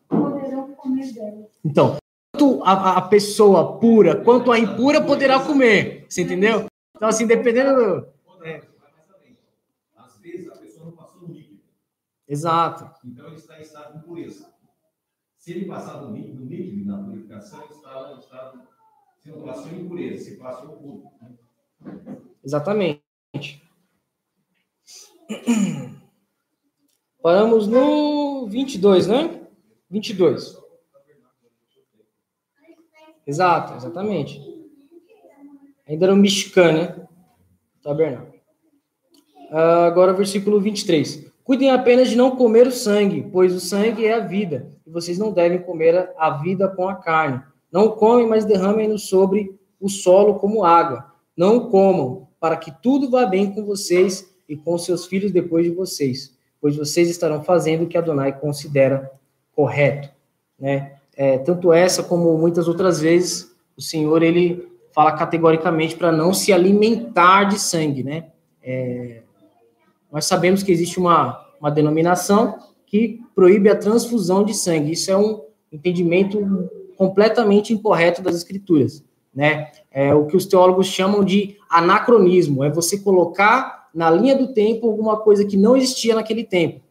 quanto 0.09 0.31
poderão 0.31 0.73
comer 0.73 1.13
dela. 1.13 1.47
Então, 1.63 1.97
tanto 2.31 2.63
a, 2.63 2.97
a 2.97 3.01
pessoa 3.03 3.79
pura 3.79 4.15
quanto 4.15 4.51
a 4.51 4.57
impura 4.57 4.99
poderá 4.99 5.39
comer. 5.39 6.07
Você 6.09 6.23
entendeu? 6.23 6.65
Então, 6.95 7.07
assim, 7.07 7.27
dependendo 7.27 7.75
do... 7.75 8.07
É. 8.43 8.63
Às 9.95 10.17
vezes 10.17 10.49
a 10.49 10.55
pessoa 10.55 10.85
não 10.87 10.93
passou 10.93 11.21
no 11.21 11.27
líquido. 11.27 11.61
Exato. 12.27 12.89
Então 13.05 13.27
ele 13.27 13.35
está 13.35 13.59
em 13.59 13.61
estado 13.61 13.93
de 13.93 13.99
impureza. 13.99 14.56
Se 15.47 15.53
ele 15.53 15.63
passar 15.63 16.01
no 16.01 16.13
líquido, 16.13 16.85
na 16.85 17.01
purificação, 17.01 17.63
está 17.71 18.13
no 18.13 18.19
estado, 18.19 18.67
se 19.17 19.29
não 19.29 19.43
passou 19.43 19.71
impureza, 19.71 20.25
se 20.25 20.35
passou 20.35 20.75
puro. 20.75 21.09
Né? 21.21 22.17
Exatamente. 22.43 23.63
Paramos 27.23 27.65
no 27.65 28.45
22, 28.47 29.07
né? 29.07 29.47
22. 29.89 30.61
Exato, 33.25 33.75
exatamente. 33.75 34.41
Ainda 35.87 36.07
era 36.07 36.13
um 36.13 36.17
mexicano, 36.17 36.77
né? 36.77 37.07
Tabernáculo. 37.81 38.37
Uh, 39.49 39.85
agora, 39.87 40.11
versículo 40.11 40.59
23. 40.59 41.31
Cuidem 41.47 41.71
apenas 41.71 42.09
de 42.09 42.17
não 42.17 42.35
comer 42.35 42.67
o 42.67 42.73
sangue, 42.73 43.25
pois 43.31 43.55
o 43.55 43.59
sangue 43.61 44.05
é 44.05 44.15
a 44.15 44.19
vida 44.19 44.67
e 44.85 44.91
vocês 44.91 45.17
não 45.17 45.31
devem 45.31 45.59
comer 45.59 46.11
a 46.17 46.31
vida 46.31 46.67
com 46.67 46.89
a 46.89 46.95
carne. 46.95 47.41
Não 47.71 47.91
comem, 47.91 48.27
mas 48.27 48.43
derramem-no 48.43 48.99
sobre 48.99 49.57
o 49.79 49.87
solo 49.87 50.35
como 50.35 50.65
água. 50.65 51.09
Não 51.37 51.69
comam, 51.69 52.27
para 52.37 52.57
que 52.57 52.69
tudo 52.83 53.09
vá 53.09 53.25
bem 53.25 53.49
com 53.53 53.63
vocês 53.63 54.29
e 54.49 54.57
com 54.57 54.77
seus 54.77 55.05
filhos 55.05 55.31
depois 55.31 55.63
de 55.63 55.71
vocês, 55.71 56.37
pois 56.59 56.75
vocês 56.75 57.09
estarão 57.09 57.41
fazendo 57.41 57.85
o 57.85 57.87
que 57.87 57.97
Adonai 57.97 58.37
considera 58.37 59.09
correto, 59.55 60.09
né? 60.59 60.97
É, 61.15 61.37
tanto 61.37 61.71
essa 61.71 62.03
como 62.03 62.37
muitas 62.37 62.67
outras 62.67 62.99
vezes, 62.99 63.55
o 63.77 63.81
Senhor 63.81 64.21
ele 64.21 64.67
fala 64.91 65.13
categoricamente 65.13 65.95
para 65.95 66.11
não 66.11 66.33
se 66.33 66.51
alimentar 66.51 67.45
de 67.45 67.57
sangue, 67.57 68.03
né? 68.03 68.25
É, 68.61 69.21
nós 70.17 70.25
sabemos 70.25 70.63
que 70.63 70.71
existe 70.71 70.97
uma, 70.97 71.45
uma 71.61 71.69
denominação 71.69 72.57
que 72.87 73.19
proíbe 73.35 73.69
a 73.69 73.75
transfusão 73.75 74.43
de 74.43 74.51
sangue. 74.51 74.93
Isso 74.93 75.11
é 75.11 75.15
um 75.15 75.43
entendimento 75.71 76.39
completamente 76.95 77.71
incorreto 77.71 78.19
das 78.23 78.35
escrituras, 78.35 79.05
né? 79.31 79.69
É 79.91 80.15
o 80.15 80.25
que 80.25 80.35
os 80.35 80.47
teólogos 80.47 80.87
chamam 80.87 81.23
de 81.23 81.57
anacronismo, 81.69 82.63
é 82.63 82.71
você 82.71 82.97
colocar 82.97 83.89
na 83.93 84.09
linha 84.09 84.35
do 84.35 84.55
tempo 84.55 84.87
alguma 84.87 85.17
coisa 85.17 85.45
que 85.45 85.55
não 85.55 85.77
existia 85.77 86.15
naquele 86.15 86.43
tempo. 86.43 86.81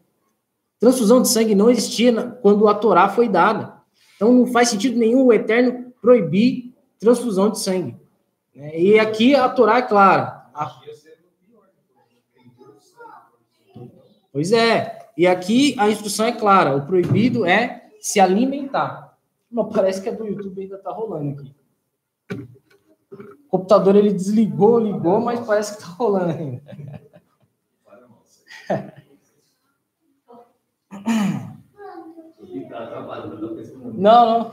Transfusão 0.79 1.21
de 1.21 1.27
sangue 1.27 1.53
não 1.53 1.69
existia 1.69 2.13
quando 2.41 2.65
a 2.69 2.75
Torá 2.75 3.09
foi 3.09 3.27
dada. 3.27 3.73
Então 4.15 4.31
não 4.31 4.45
faz 4.45 4.69
sentido 4.69 4.97
nenhum 4.97 5.25
o 5.25 5.33
Eterno 5.33 5.91
proibir 6.01 6.73
transfusão 6.97 7.49
de 7.49 7.59
sangue. 7.59 7.93
E 8.55 8.97
aqui 8.97 9.35
a 9.35 9.49
Torá 9.49 9.79
é 9.79 9.81
clara. 9.81 10.47
A... 10.53 10.79
Pois 14.37 14.51
é, 14.51 15.09
e 15.17 15.25
aqui 15.25 15.75
a 15.79 15.89
instrução 15.89 16.27
é 16.27 16.31
clara: 16.31 16.75
o 16.75 16.85
proibido 16.85 17.43
é 17.43 17.89
se 17.99 18.19
alimentar. 18.19 19.17
Não, 19.49 19.67
parece 19.67 19.99
que 19.99 20.09
a 20.09 20.11
do 20.11 20.27
YouTube 20.27 20.61
ainda 20.61 20.75
está 20.75 20.91
rolando 20.91 21.41
aqui. 21.41 21.55
O 23.47 23.49
computador 23.49 23.95
ele 23.95 24.13
desligou, 24.13 24.79
ligou, 24.79 25.19
mas 25.19 25.39
parece 25.39 25.71
que 25.71 25.81
está 25.81 25.91
rolando 25.91 26.33
ainda. 26.33 26.61
Não, 33.91 34.39
não. 34.39 34.51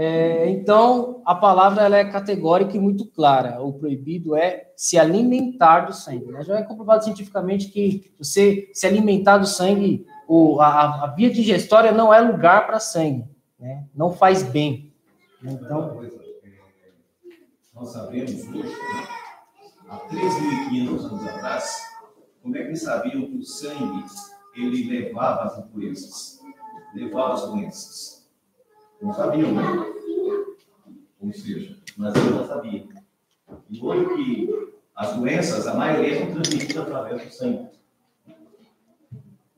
É, 0.00 0.48
então, 0.50 1.20
a 1.26 1.34
palavra 1.34 1.82
ela 1.82 1.96
é 1.96 2.04
categórica 2.04 2.76
e 2.76 2.78
muito 2.78 3.04
clara. 3.04 3.60
O 3.60 3.72
proibido 3.72 4.36
é 4.36 4.70
se 4.76 4.96
alimentar 4.96 5.86
do 5.86 5.92
sangue. 5.92 6.26
Né? 6.26 6.44
Já 6.44 6.60
é 6.60 6.62
comprovado 6.62 7.02
cientificamente 7.02 7.66
que 7.66 8.14
você 8.16 8.70
se 8.72 8.86
alimentar 8.86 9.38
do 9.38 9.46
sangue, 9.46 10.06
o, 10.28 10.60
a, 10.60 11.02
a 11.02 11.06
via 11.08 11.28
digestória 11.28 11.90
não 11.90 12.14
é 12.14 12.20
lugar 12.20 12.64
para 12.64 12.78
sangue. 12.78 13.24
Né? 13.58 13.88
Não 13.92 14.12
faz 14.12 14.44
bem. 14.44 14.94
Então, 15.42 16.00
nós 17.74 17.88
sabemos 17.88 18.30
hoje, 18.46 18.76
há 19.88 19.96
3.500 19.96 21.04
anos 21.06 21.26
atrás, 21.26 21.82
como 22.40 22.56
é 22.56 22.60
que 22.60 22.68
eles 22.68 22.82
sabiam 22.82 23.26
que 23.26 23.36
o 23.38 23.42
sangue 23.42 24.04
ele 24.54 24.88
levava 24.88 25.42
as 25.42 25.58
impurezas, 25.58 26.38
levava 26.94 27.34
as 27.34 27.46
doenças? 27.50 28.17
Não 29.00 29.12
sabiam, 29.12 29.52
né? 29.52 29.62
Ou 31.20 31.32
seja, 31.32 31.76
mas 31.96 32.14
eu 32.14 32.38
já 32.38 32.46
sabia. 32.46 32.84
E 33.70 33.78
que 33.78 34.68
as 34.94 35.16
doenças, 35.16 35.66
a 35.66 35.74
maioria 35.74 36.18
são 36.18 36.32
transmitidas 36.32 36.78
através 36.78 37.24
do 37.24 37.32
sangue. 37.32 37.68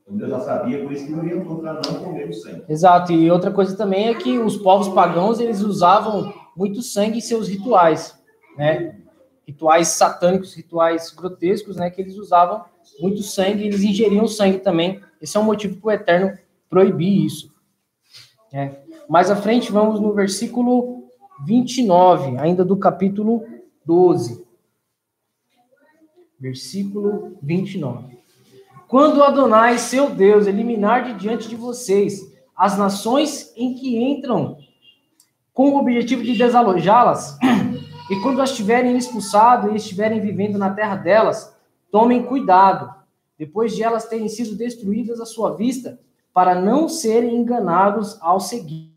Então 0.01 0.17
Deus 0.17 0.29
já 0.29 0.39
sabia, 0.39 0.83
por 0.83 0.91
isso 0.91 1.07
que 1.07 1.13
orientou 1.13 1.59
para 1.59 1.73
não 1.73 2.03
comer 2.03 2.29
o 2.29 2.33
sangue. 2.33 2.63
Exato, 2.69 3.11
e 3.11 3.31
outra 3.31 3.51
coisa 3.51 3.75
também 3.75 4.09
é 4.09 4.13
que 4.13 4.37
os 4.37 4.57
povos 4.57 4.89
pagãos, 4.89 5.39
eles 5.39 5.61
usavam 5.61 6.33
muito 6.55 6.81
sangue 6.81 7.17
em 7.17 7.21
seus 7.21 7.47
rituais, 7.47 8.19
né? 8.57 8.99
Rituais 9.47 9.87
satânicos, 9.87 10.53
rituais 10.53 11.09
grotescos, 11.11 11.75
né? 11.77 11.89
Que 11.89 12.01
eles 12.01 12.17
usavam 12.17 12.65
muito 12.99 13.23
sangue, 13.23 13.65
eles 13.65 13.81
ingeriam 13.81 14.27
sangue 14.27 14.59
também. 14.59 15.01
Esse 15.21 15.37
é 15.37 15.39
um 15.39 15.43
motivo 15.43 15.77
para 15.77 15.87
o 15.87 15.91
Eterno 15.91 16.37
proibir 16.69 17.25
isso. 17.25 17.53
Né? 18.51 18.77
Mais 19.09 19.29
à 19.29 19.35
frente, 19.35 19.71
vamos 19.71 19.99
no 19.99 20.13
versículo 20.13 21.05
29, 21.45 22.37
ainda 22.37 22.63
do 22.63 22.77
capítulo 22.77 23.43
12. 23.85 24.45
Versículo 26.39 27.37
29. 27.41 28.17
Quando 28.87 29.23
Adonai, 29.23 29.77
seu 29.77 30.09
Deus, 30.09 30.47
eliminar 30.47 31.05
de 31.05 31.19
diante 31.19 31.47
de 31.47 31.55
vocês 31.55 32.31
as 32.55 32.77
nações 32.77 33.53
em 33.55 33.73
que 33.73 33.97
entram 33.97 34.57
com 35.53 35.71
o 35.71 35.79
objetivo 35.79 36.23
de 36.23 36.37
desalojá-las, 36.37 37.37
e 38.09 38.15
quando 38.21 38.41
as 38.41 38.55
tiverem 38.55 38.97
expulsado 38.97 39.71
e 39.71 39.77
estiverem 39.77 40.19
vivendo 40.19 40.57
na 40.57 40.71
terra 40.71 40.95
delas, 40.95 41.55
tomem 41.89 42.23
cuidado, 42.23 42.93
depois 43.37 43.73
de 43.75 43.81
elas 43.81 44.07
terem 44.07 44.27
sido 44.27 44.55
destruídas 44.55 45.19
à 45.19 45.25
sua 45.25 45.55
vista, 45.55 45.99
para 46.33 46.55
não 46.55 46.89
serem 46.89 47.35
enganados 47.35 48.17
ao 48.21 48.39
segui-las. 48.39 48.91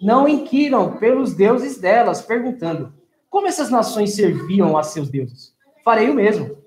Não 0.00 0.28
inquiram 0.28 0.96
pelos 0.98 1.34
deuses 1.34 1.78
delas, 1.78 2.22
perguntando: 2.22 2.92
como 3.28 3.46
essas 3.46 3.70
nações 3.70 4.14
serviam 4.14 4.76
a 4.76 4.82
seus 4.82 5.08
deuses? 5.08 5.54
Farei 5.84 6.10
o 6.10 6.14
mesmo 6.14 6.58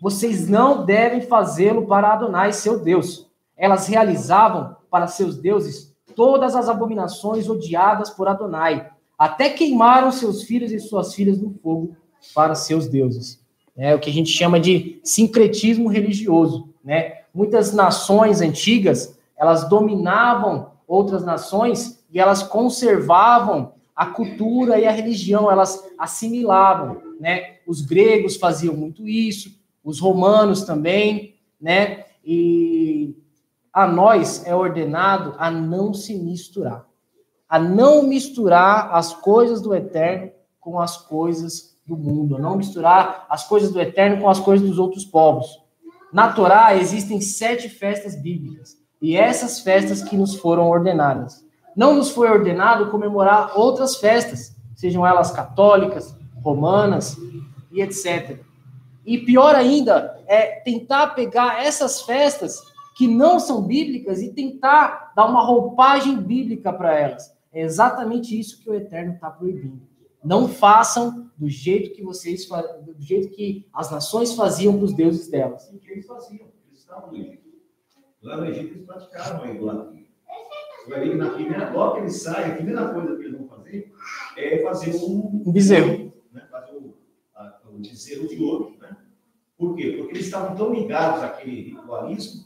vocês 0.00 0.48
não 0.48 0.84
devem 0.84 1.20
fazê-lo 1.20 1.86
para 1.86 2.12
Adonai, 2.12 2.52
seu 2.52 2.78
Deus. 2.78 3.26
Elas 3.56 3.88
realizavam 3.88 4.76
para 4.90 5.08
seus 5.08 5.36
deuses 5.36 5.94
todas 6.14 6.54
as 6.54 6.68
abominações 6.68 7.48
odiadas 7.48 8.10
por 8.10 8.28
Adonai, 8.28 8.90
até 9.18 9.50
queimaram 9.50 10.10
seus 10.10 10.42
filhos 10.42 10.72
e 10.72 10.78
suas 10.78 11.14
filhas 11.14 11.40
no 11.40 11.52
fogo 11.62 11.96
para 12.34 12.54
seus 12.54 12.88
deuses. 12.88 13.40
É 13.76 13.94
o 13.94 13.98
que 13.98 14.10
a 14.10 14.12
gente 14.12 14.30
chama 14.30 14.58
de 14.58 15.00
sincretismo 15.04 15.88
religioso, 15.88 16.68
né? 16.88 17.18
Muitas 17.34 17.74
nações 17.74 18.40
antigas, 18.40 19.14
elas 19.36 19.68
dominavam 19.68 20.70
outras 20.86 21.22
nações 21.22 22.02
e 22.10 22.18
elas 22.18 22.42
conservavam 22.42 23.74
a 23.94 24.06
cultura 24.06 24.78
e 24.78 24.86
a 24.86 24.90
religião, 24.90 25.50
elas 25.50 25.86
assimilavam, 25.98 27.02
né? 27.20 27.56
Os 27.66 27.82
gregos 27.82 28.36
faziam 28.36 28.74
muito 28.74 29.06
isso, 29.06 29.50
os 29.84 30.00
romanos 30.00 30.62
também, 30.62 31.34
né? 31.60 32.06
E 32.24 33.14
a 33.70 33.86
nós 33.86 34.46
é 34.46 34.54
ordenado 34.54 35.34
a 35.36 35.50
não 35.50 35.92
se 35.92 36.14
misturar, 36.14 36.86
a 37.46 37.58
não 37.58 38.02
misturar 38.02 38.94
as 38.94 39.12
coisas 39.12 39.60
do 39.60 39.74
eterno 39.74 40.30
com 40.58 40.80
as 40.80 40.96
coisas 40.96 41.76
do 41.86 41.98
mundo, 41.98 42.36
a 42.36 42.40
não 42.40 42.56
misturar 42.56 43.26
as 43.28 43.46
coisas 43.46 43.70
do 43.70 43.78
eterno 43.78 44.22
com 44.22 44.28
as 44.30 44.40
coisas 44.40 44.66
dos 44.66 44.78
outros 44.78 45.04
povos. 45.04 45.67
Na 46.12 46.32
Torá 46.32 46.74
existem 46.74 47.20
sete 47.20 47.68
festas 47.68 48.16
bíblicas 48.16 48.76
e 49.00 49.16
essas 49.16 49.60
festas 49.60 50.02
que 50.02 50.16
nos 50.16 50.36
foram 50.36 50.68
ordenadas. 50.68 51.44
Não 51.76 51.94
nos 51.94 52.10
foi 52.10 52.28
ordenado 52.30 52.90
comemorar 52.90 53.58
outras 53.58 53.96
festas, 53.96 54.56
sejam 54.74 55.06
elas 55.06 55.30
católicas, 55.30 56.16
romanas 56.42 57.16
e 57.70 57.82
etc. 57.82 58.40
E 59.04 59.18
pior 59.18 59.54
ainda, 59.54 60.18
é 60.26 60.60
tentar 60.60 61.08
pegar 61.08 61.64
essas 61.64 62.02
festas 62.02 62.60
que 62.96 63.06
não 63.06 63.38
são 63.38 63.62
bíblicas 63.62 64.20
e 64.20 64.32
tentar 64.32 65.12
dar 65.14 65.26
uma 65.26 65.44
roupagem 65.44 66.16
bíblica 66.16 66.72
para 66.72 66.98
elas. 66.98 67.32
É 67.52 67.62
exatamente 67.62 68.38
isso 68.38 68.62
que 68.62 68.68
o 68.68 68.74
Eterno 68.74 69.14
está 69.14 69.30
proibindo. 69.30 69.87
Não 70.22 70.48
façam 70.48 71.30
do 71.36 71.48
jeito 71.48 71.94
que 71.94 72.02
vocês 72.02 72.46
do 72.46 73.00
jeito 73.00 73.30
que 73.30 73.66
as 73.72 73.90
nações 73.90 74.34
faziam 74.34 74.76
para 74.76 74.84
os 74.84 74.94
deuses 74.94 75.28
delas. 75.28 75.68
O 75.72 75.78
que 75.78 75.90
eles 75.90 76.06
faziam? 76.06 76.48
Eles 76.66 76.80
estavam 76.80 77.12
no 77.12 77.16
Egito. 77.16 77.48
Lá 78.22 78.36
no 78.36 78.46
Egito 78.46 78.74
eles 78.74 78.86
praticavam 78.86 79.44
a 79.44 79.50
idolatria. 79.52 80.06
Você 80.84 80.90
vai 80.90 81.00
ver 81.00 81.10
que 81.10 81.16
na 81.16 81.30
primeira, 81.30 81.72
logo 81.72 81.94
que 81.94 82.00
eles 82.00 82.22
saem, 82.22 82.52
a 82.52 82.54
primeira 82.56 82.92
coisa 82.92 83.16
que 83.16 83.22
eles 83.22 83.38
vão 83.38 83.48
fazer 83.48 83.92
é 84.36 84.62
fazer 84.62 84.96
um, 84.96 85.42
um 85.46 85.52
bezerro. 85.52 86.12
Né? 86.32 86.46
Fazer 86.50 86.72
o, 86.72 86.94
a, 87.34 87.60
o 87.68 87.78
bezerro 87.78 88.26
de 88.26 88.42
ouro 88.42 88.78
por 89.58 89.74
quê? 89.74 89.96
Porque 89.98 90.12
eles 90.14 90.26
estavam 90.26 90.54
tão 90.54 90.72
ligados 90.72 91.20
àquele 91.24 91.62
ritualismo, 91.62 92.44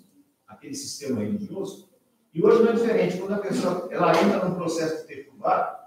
àquele 0.48 0.74
sistema 0.74 1.20
religioso, 1.20 1.90
e 2.32 2.42
hoje 2.42 2.62
não 2.62 2.70
é 2.70 2.72
diferente. 2.72 3.18
Quando 3.18 3.34
a 3.34 3.38
pessoa 3.38 3.88
ela 3.90 4.10
entra 4.18 4.48
num 4.48 4.54
processo 4.54 5.02
de 5.02 5.14
perturbar, 5.14 5.81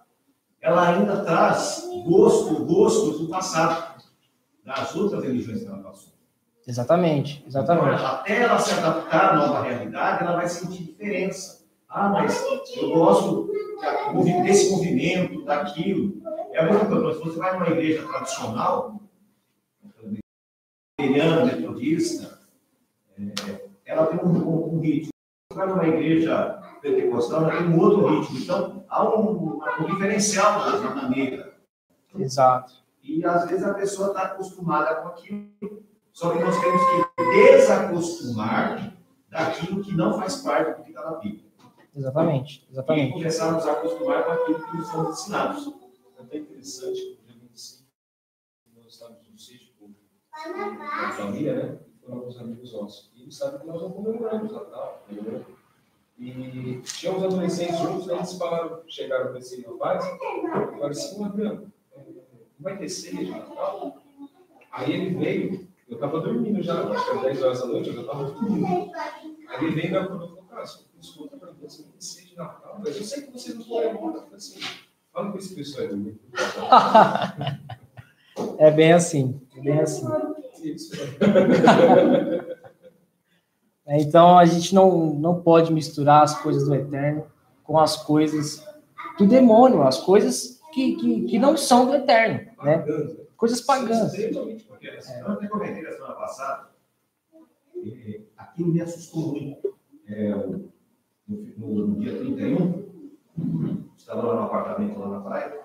ela 0.65 0.89
ainda 0.89 1.23
traz 1.23 1.87
gosto, 2.03 2.65
gosto 2.65 3.19
do 3.19 3.29
passado, 3.29 4.01
das 4.65 4.95
outras 4.95 5.23
religiões 5.23 5.61
que 5.61 5.67
ela 5.67 5.77
passou. 5.77 6.11
Exatamente, 6.67 7.45
exatamente. 7.47 7.93
Então, 7.93 8.07
até 8.07 8.41
ela 8.41 8.57
se 8.57 8.73
adaptar 8.73 9.33
à 9.33 9.35
nova 9.35 9.61
realidade, 9.61 10.23
ela 10.23 10.35
vai 10.35 10.47
sentir 10.47 10.83
diferença. 10.83 11.63
Ah, 11.87 12.09
mas 12.09 12.43
eu 12.75 12.89
gosto 12.89 13.51
desse 14.43 14.71
movimento, 14.71 15.45
daquilo. 15.45 16.19
É 16.51 16.65
muito 16.65 16.83
importante. 16.83 17.17
Se 17.17 17.23
você 17.23 17.37
vai 17.37 17.53
numa 17.53 17.69
igreja 17.69 18.07
tradicional, 18.07 18.99
metodista, 20.97 22.39
é, 23.19 23.67
ela 23.85 24.07
tem 24.07 24.19
um, 24.19 24.35
um, 24.35 24.75
um 24.75 24.79
ritmo. 24.79 25.14
Vai 25.55 25.67
numa 25.67 25.87
igreja 25.87 26.61
pentecostal, 26.81 27.49
ela 27.49 27.57
tem 27.57 27.67
um 27.67 27.79
outro 27.79 28.07
ritmo. 28.07 28.37
Então, 28.37 28.85
há 28.89 29.09
um, 29.09 29.59
um 29.79 29.85
diferencial 29.85 30.59
na 30.81 30.95
maneira. 30.95 31.55
Exato. 32.13 32.73
E 33.01 33.23
às 33.23 33.47
vezes 33.47 33.63
a 33.63 33.73
pessoa 33.73 34.09
está 34.09 34.23
acostumada 34.23 34.95
com 34.95 35.07
aquilo, 35.09 35.83
só 36.11 36.31
que 36.31 36.39
nós 36.39 36.59
temos 36.59 36.81
que 36.81 37.23
desacostumar 37.31 38.93
daquilo 39.29 39.81
que 39.81 39.95
não 39.95 40.19
faz 40.19 40.37
parte 40.37 40.77
do 40.77 40.83
que 40.83 40.89
está 40.89 41.09
na 41.09 41.17
Bíblia. 41.17 41.45
Exatamente, 41.95 42.67
exatamente. 42.69 43.09
E 43.11 43.13
começar 43.13 43.47
a 43.47 43.51
nos 43.53 43.65
acostumar 43.65 44.25
com 44.25 44.31
aquilo 44.31 44.65
que 44.65 44.77
nos 44.77 44.87
são 44.87 45.09
ensinados. 45.09 45.73
É 46.17 46.21
até 46.21 46.37
interessante 46.37 46.99
que 46.99 47.21
no 47.21 47.27
dia 47.27 47.39
25 47.41 47.85
nós 48.75 48.87
estávamos 48.87 49.29
no 49.29 49.37
sítio 49.37 49.73
a 50.33 51.11
família, 51.11 51.55
né? 51.55 51.79
Foram 52.05 52.19
alguns 52.19 52.39
amigos 52.39 52.73
nossos. 52.73 53.11
E 53.15 53.23
eles 53.23 53.35
sabem 53.35 53.59
que 53.59 53.67
nós 53.67 53.81
não 53.81 53.91
comemoramos 53.91 54.51
Natal, 54.51 55.03
entendeu? 55.09 55.43
E 56.17 56.81
tinha 56.83 57.11
uns 57.11 57.23
adolescentes 57.23 57.77
juntos, 57.77 58.07
eles 58.07 58.33
falaram, 58.33 58.81
chegaram 58.87 59.29
para 59.29 59.39
esse 59.39 59.61
rapaz, 59.61 60.05
e 60.05 60.17
falaram 60.47 60.87
assim, 60.87 61.23
Adriano, 61.25 61.73
vai 62.59 62.77
ter 62.77 62.87
ceia 62.87 63.25
de 63.25 63.31
Natal? 63.31 64.01
Aí 64.71 64.93
ele 64.93 65.15
veio, 65.15 65.67
eu 65.89 65.95
estava 65.95 66.21
dormindo 66.21 66.61
já, 66.61 66.87
acho 66.89 67.05
que 67.05 67.17
às 67.17 67.21
10 67.21 67.43
horas 67.43 67.59
da 67.59 67.65
noite, 67.65 67.89
eu 67.89 67.95
já 67.95 68.01
estava 68.01 68.23
dormindo. 68.31 68.91
Aí 68.95 69.65
ele 69.65 69.71
veio 69.71 69.87
e 69.87 70.01
me 70.01 70.07
falou, 70.07 70.43
cara, 70.49 70.65
você 70.65 70.83
escuta 71.01 71.37
para 71.37 71.51
você 71.51 71.81
não 71.81 71.89
tem 71.89 72.01
ceia 72.01 72.27
de 72.27 72.37
Natal, 72.37 72.75
mas 72.79 72.95
eu 72.95 73.03
sei 73.03 73.23
que 73.23 73.31
vocês 73.31 73.57
não 73.57 73.65
comemoram. 73.65 74.15
Eu 74.15 74.21
falei 74.21 74.35
assim, 74.35 74.59
fala 75.11 75.31
com 75.31 75.37
esse 75.37 75.55
pessoal 75.55 75.87
aí. 75.87 76.15
É 78.57 78.69
bem 78.69 78.91
assim, 78.91 79.39
é 79.55 79.61
bem 79.61 79.79
assim. 79.79 80.05
Então 83.87 84.37
a 84.37 84.45
gente 84.45 84.73
não, 84.73 85.13
não 85.13 85.41
pode 85.41 85.71
misturar 85.71 86.23
as 86.23 86.41
coisas 86.41 86.67
do 86.67 86.73
eterno 86.73 87.27
com 87.63 87.77
as 87.77 87.95
coisas 88.03 88.65
do 89.17 89.27
demônio, 89.27 89.83
as 89.83 89.99
coisas 89.99 90.59
que, 90.73 90.95
que, 90.95 91.25
que 91.25 91.39
não 91.39 91.55
são 91.55 91.85
do 91.85 91.95
eterno, 91.95 92.51
né? 92.63 92.83
Coisas 93.37 93.61
pagãs. 93.61 94.13
É. 94.13 94.29
Eu 95.21 95.27
até 95.27 95.47
comentei 95.47 95.83
na 95.83 95.91
semana 95.91 96.13
passada, 96.13 96.69
aquilo 98.37 98.73
me 98.73 98.81
assustou 98.81 99.33
muito. 99.33 99.75
É, 100.07 100.29
no, 100.29 100.71
no, 101.57 101.87
no, 101.87 101.99
dia 101.99 102.17
31, 102.17 102.85
estava 103.97 104.21
lá 104.21 104.35
no 104.35 104.41
apartamento 104.43 104.99
lá 104.99 105.09
na 105.09 105.19
praia, 105.21 105.59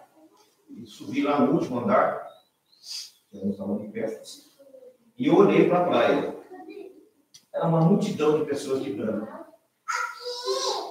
e 0.71 0.87
subi 0.87 1.23
lá 1.23 1.41
no 1.45 1.53
último 1.53 1.81
andar, 1.81 2.27
que 3.31 3.37
era 3.37 3.47
um 3.47 3.53
salão 3.53 3.79
de 3.79 3.93
festas, 3.93 4.50
e 5.21 5.27
eu 5.27 5.37
olhei 5.37 5.69
para 5.69 5.81
a 5.81 5.85
praia. 5.85 6.35
Era 7.55 7.69
uma 7.69 7.83
multidão 7.83 8.39
de 8.39 8.47
pessoas 8.47 8.83
de 8.83 8.91
branco. 8.91 9.29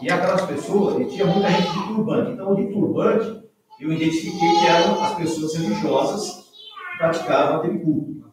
E 0.03 0.11
aquelas 0.11 0.45
pessoas, 0.45 1.01
e 1.01 1.09
tinha 1.09 1.25
muita 1.25 1.49
gente 1.49 1.73
de 1.73 1.87
turbante. 1.87 2.31
Então, 2.33 2.53
de 2.53 2.67
turbante, 2.67 3.49
eu 3.79 3.91
identifiquei 3.91 4.49
que 4.59 4.67
eram 4.67 5.03
as 5.03 5.15
pessoas 5.15 5.55
religiosas 5.55 6.47
que 6.91 6.97
praticavam 6.99 7.57
aquele 7.57 7.79
culto. 7.79 8.31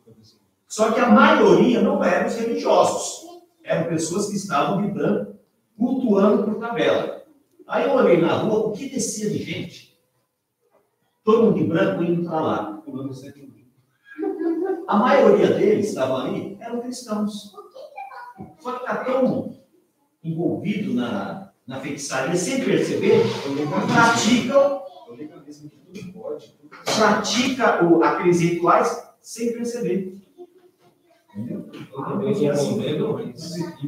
Só 0.69 0.93
que 0.93 1.01
a 1.01 1.09
maioria 1.09 1.81
não 1.81 2.05
eram 2.05 2.27
os 2.27 2.37
religiosos. 2.37 3.27
Eram 3.65 3.89
pessoas 3.89 4.29
que 4.29 4.37
estavam 4.37 4.83
de 4.83 4.93
branco, 4.93 5.35
cultuando 5.79 6.45
por 6.45 6.61
tabela. 6.61 7.23
Aí 7.67 7.85
eu 7.85 7.95
olhei 7.95 8.21
na 8.21 8.35
rua, 8.35 8.67
o 8.67 8.73
que 8.73 8.91
descia 8.91 9.31
de 9.31 9.39
gente? 9.39 9.99
Todo 11.25 11.45
mundo 11.45 11.59
de 11.59 11.65
branco 11.65 12.03
indo 12.03 12.29
para 12.29 12.41
lá, 12.41 12.83
a 14.87 14.97
maioria 14.97 15.49
deles 15.53 15.89
estavam 15.89 16.17
ali, 16.19 16.57
eram 16.61 16.81
cristãos. 16.81 17.53
Só 18.61 18.73
que 18.73 18.81
está 18.81 19.05
tão 19.05 19.57
envolvido 20.23 20.95
na, 20.95 21.51
na 21.67 21.81
feitiçaria, 21.81 22.37
sem 22.37 22.65
perceber, 22.65 23.23
praticam, 23.93 24.83
pratica 26.85 27.85
o, 27.85 28.03
aqueles 28.03 28.41
rituais 28.41 29.09
sem 29.21 29.53
perceber. 29.53 30.17
Entendeu? 31.35 31.71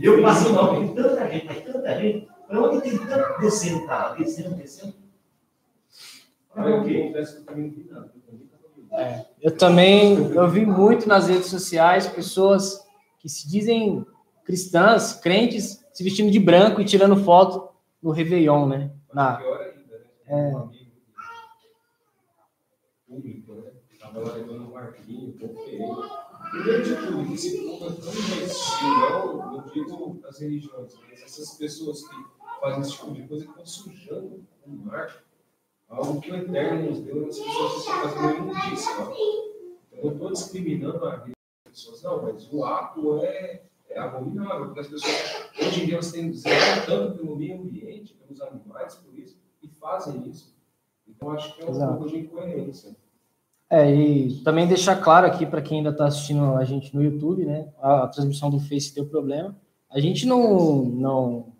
Eu 0.02 0.22
passei 0.22 0.52
mal, 0.52 0.76
tem 0.80 0.94
tanta 0.94 1.30
gente, 1.30 1.48
tem 1.48 1.62
tanta 1.62 2.00
gente. 2.00 2.28
Para 2.46 2.62
onde 2.62 2.80
tem 2.80 2.98
tanto 2.98 3.40
descendo, 3.40 3.86
tá? 3.86 4.14
Descendo, 4.14 4.54
descendo. 4.54 4.94
Para 6.52 6.80
o 6.80 6.84
quê? 6.84 7.12
É, 8.92 9.24
eu 9.40 9.56
também, 9.56 10.16
eu 10.32 10.48
vi 10.48 10.64
muito 10.64 11.08
nas 11.08 11.28
redes 11.28 11.46
sociais 11.46 12.06
pessoas 12.06 12.84
que 13.18 13.28
se 13.28 13.48
dizem 13.48 14.04
cristãs, 14.44 15.14
crentes, 15.14 15.84
se 15.92 16.02
vestindo 16.02 16.30
de 16.30 16.38
branco 16.38 16.80
e 16.80 16.84
tirando 16.84 17.16
foto 17.22 17.68
no 18.02 18.10
Réveillon, 18.10 18.66
né? 18.66 18.90
Na... 19.12 19.36
Pior 19.36 19.60
ainda, 19.60 19.98
né? 19.98 20.06
É. 20.26 20.56
Um 20.56 20.68
né? 20.68 20.78
Um 23.08 23.16
um. 25.84 26.28
Primeiro 26.50 26.82
de 26.82 26.96
tudo, 26.96 27.34
esse 27.34 27.58
é 27.58 27.62
tão 27.62 27.78
não, 28.80 29.52
não 29.52 29.66
digo 29.66 30.20
as 30.26 30.38
religiões, 30.40 30.94
mas 31.08 31.22
essas 31.22 31.58
pessoas 31.58 32.06
que 32.08 32.16
fazem 32.60 32.80
esse 32.80 32.92
tipo 32.92 33.12
de 33.12 33.28
coisa 33.28 33.44
estão 33.44 33.66
sujando 33.66 34.46
o 34.66 34.70
mar, 34.70 35.22
algo 35.98 36.20
que 36.20 36.30
o 36.30 36.36
Eterno 36.36 36.90
nos 36.90 37.00
deu, 37.00 37.26
as 37.26 37.38
pessoas 37.38 37.78
estão 37.78 37.94
fazendo 38.02 38.36
imundícia. 38.38 38.92
Eu 39.92 40.04
não 40.04 40.12
estou 40.12 40.32
discriminando 40.32 41.04
a 41.04 41.16
vida 41.16 41.36
das 41.64 41.74
pessoas, 41.74 42.02
não, 42.02 42.22
mas 42.22 42.52
o 42.52 42.64
ato 42.64 43.24
é, 43.24 43.62
é 43.90 43.98
abominável, 43.98 44.66
porque 44.66 44.80
as 44.80 44.88
pessoas, 44.88 45.50
hoje 45.60 45.82
em 45.82 45.86
dia, 45.86 45.94
elas 45.94 46.12
têm 46.12 46.32
zelo 46.32 46.86
tanto 46.86 47.18
pelo 47.18 47.36
meio 47.36 47.60
ambiente, 47.60 48.14
pelos 48.14 48.40
animais, 48.40 48.94
por 48.94 49.18
isso, 49.18 49.36
e 49.62 49.68
fazem 49.68 50.28
isso. 50.28 50.56
Então, 51.08 51.30
acho 51.32 51.54
que 51.56 51.62
é 51.62 51.66
um 51.66 51.70
Exato. 51.70 51.94
pouco 51.94 52.08
de 52.08 52.18
incoerência. 52.18 52.96
É, 53.70 53.92
e 53.94 54.40
também 54.42 54.66
deixar 54.66 54.96
claro 54.96 55.26
aqui 55.26 55.44
para 55.44 55.60
quem 55.60 55.78
ainda 55.78 55.90
está 55.90 56.06
assistindo 56.06 56.54
a 56.54 56.64
gente 56.64 56.94
no 56.94 57.02
YouTube, 57.02 57.44
né? 57.44 57.70
A, 57.80 58.04
a 58.04 58.08
transmissão 58.08 58.48
do 58.48 58.58
Face 58.58 58.94
deu 58.94 59.06
problema. 59.06 59.54
A 59.90 60.00
gente 60.00 60.26
não, 60.26 60.84
não 60.84 61.52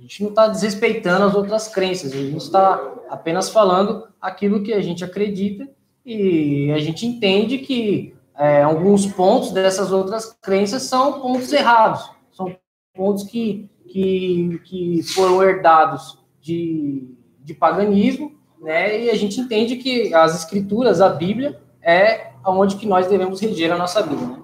a 0.00 0.02
gente 0.02 0.22
não 0.22 0.30
está 0.30 0.48
desrespeitando 0.48 1.26
as 1.26 1.34
outras 1.34 1.68
crenças. 1.68 2.12
A 2.12 2.16
gente 2.16 2.38
está 2.38 2.92
apenas 3.08 3.50
falando 3.50 4.08
aquilo 4.20 4.62
que 4.62 4.72
a 4.72 4.80
gente 4.80 5.04
acredita 5.04 5.68
e 6.04 6.72
a 6.72 6.78
gente 6.78 7.06
entende 7.06 7.58
que 7.58 8.14
é, 8.36 8.62
alguns 8.62 9.06
pontos 9.06 9.52
dessas 9.52 9.92
outras 9.92 10.36
crenças 10.40 10.84
são 10.84 11.20
pontos 11.20 11.52
errados, 11.52 12.10
são 12.32 12.56
pontos 12.94 13.24
que, 13.24 13.68
que, 13.86 14.58
que 14.64 15.02
foram 15.02 15.42
herdados 15.42 16.18
de, 16.40 17.14
de 17.44 17.52
paganismo 17.52 18.40
né? 18.60 19.04
E 19.04 19.10
a 19.10 19.14
gente 19.16 19.40
entende 19.40 19.76
que 19.76 20.12
as 20.12 20.38
escrituras, 20.38 21.00
a 21.00 21.08
Bíblia, 21.08 21.60
é 21.82 22.32
aonde 22.44 22.76
que 22.76 22.86
nós 22.86 23.06
devemos 23.06 23.40
reger 23.40 23.72
a 23.72 23.76
nossa 23.76 24.02
vida. 24.02 24.22
Né? 24.22 24.42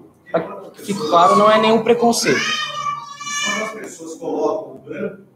Que 0.73 0.81
fique 0.81 1.07
claro, 1.07 1.35
não 1.35 1.49
é 1.49 1.59
nenhum 1.59 1.83
preconceito. 1.83 2.39
Quando 3.45 3.63
as 3.63 3.71
pessoas 3.73 4.15
colocam 4.15 4.75
o 4.75 4.79
branco, 4.79 5.26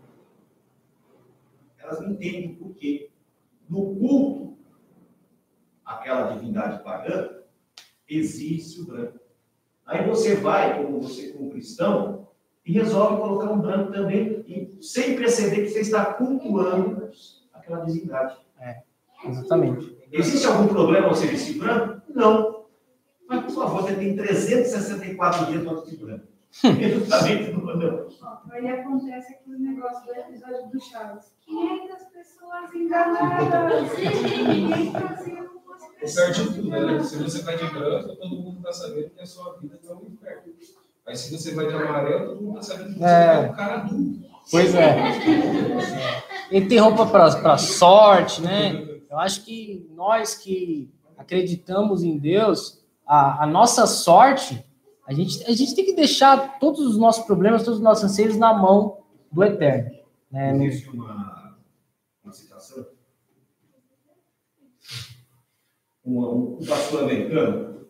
elas 1.92 2.02
não 2.02 2.12
entendem 2.12 2.56
por 2.56 2.74
quê. 2.76 3.10
No 3.70 3.96
culto, 3.96 4.58
aquela 5.86 6.32
divindade 6.32 6.84
pagã, 6.84 7.30
existe 8.08 8.82
o 8.82 8.86
branco. 8.86 9.20
Aí 9.86 10.08
você 10.08 10.36
vai, 10.36 10.82
como 10.82 11.02
você, 11.02 11.34
como 11.34 11.52
cristão, 11.52 12.30
e 12.66 12.72
resolve 12.74 13.18
colocar 13.18 13.52
um 13.52 13.60
branco 13.60 13.92
também, 13.92 14.44
e 14.48 14.84
sem 14.84 15.16
perceber 15.16 15.64
que 15.64 15.70
você 15.70 15.82
está 15.82 16.14
cultuando 16.14 17.10
aquela 17.54 17.84
divindade. 17.84 18.38
É, 18.60 18.84
exatamente. 19.26 19.98
Existe 20.12 20.46
algum 20.46 20.68
problema 20.68 21.10
você 21.10 21.28
vestir 21.28 21.58
branco? 21.58 22.02
Não. 22.14 22.66
Mas, 23.28 23.46
por 23.46 23.52
favor, 23.52 23.82
você 23.82 23.96
tem 23.96 24.16
364 24.16 25.46
dias 25.48 25.64
para 25.64 25.74
vestir 25.74 25.98
branco. 26.00 26.31
Não. 26.64 28.42
Aí 28.52 28.68
acontece 28.68 29.34
aquele 29.34 29.58
negócio 29.58 30.06
do 30.06 30.12
episódio 30.20 30.70
do 30.72 30.80
Chaves. 30.82 31.34
500 31.46 32.04
pessoas 32.08 32.74
enganadas. 32.76 33.90
Ninguém 34.48 34.92
fazia 34.92 35.42
umas 35.42 35.82
O 36.04 36.08
certo 36.08 36.44
de 36.44 36.54
tudo, 36.56 36.70
né? 36.70 37.04
Se 37.04 37.18
você 37.18 37.42
vai 37.44 37.58
de 37.58 37.66
branco, 37.68 38.16
todo 38.16 38.30
mundo 38.30 38.58
está 38.58 38.74
sabendo 38.74 39.10
que 39.12 39.22
a 39.22 39.26
sua 39.26 39.58
vida 39.60 39.76
está 39.82 39.94
um 39.96 40.06
inferno. 40.08 40.54
Aí 41.08 41.16
se 41.16 41.36
você 41.36 41.56
vai 41.56 41.68
de 41.68 41.74
amarelo, 41.74 42.28
todo 42.34 42.42
mundo 42.44 42.60
está 42.60 42.74
sabendo 42.76 42.94
que 42.94 43.00
você 43.00 43.06
É. 43.06 43.34
é 43.34 43.40
um 43.50 43.54
cara 43.54 43.78
duro. 43.78 44.22
Pois 44.52 44.76
é. 44.76 44.96
Ele 46.52 46.68
tem 46.68 46.78
roupa 46.80 47.06
para 47.06 47.58
sorte, 47.58 48.42
né? 48.42 49.00
Eu 49.10 49.18
acho 49.18 49.44
que 49.46 49.88
nós 49.96 50.36
que 50.36 50.92
acreditamos 51.18 52.04
em 52.04 52.18
Deus, 52.18 52.84
a, 53.06 53.44
a 53.44 53.48
nossa 53.48 53.86
sorte, 53.88 54.64
a 55.06 55.14
gente, 55.14 55.44
a 55.44 55.52
gente 55.52 55.76
tem 55.76 55.86
que 55.86 55.94
deixar 55.94 56.60
todos 56.60 56.80
os 56.82 56.98
nossos 56.98 57.26
problemas, 57.26 57.64
todos 57.64 57.80
os 57.80 57.84
nossos 57.84 58.04
anseios 58.04 58.38
na 58.38 58.54
mão 58.54 59.00
do 59.32 59.44
Eterno. 59.44 59.92
Né? 60.32 60.66
Existe 60.66 60.90
uma, 60.90 61.58
uma 62.24 62.34
citação. 62.34 62.86
Um, 66.06 66.58
um 66.60 66.66
pastor 66.66 67.04
americano, 67.04 67.88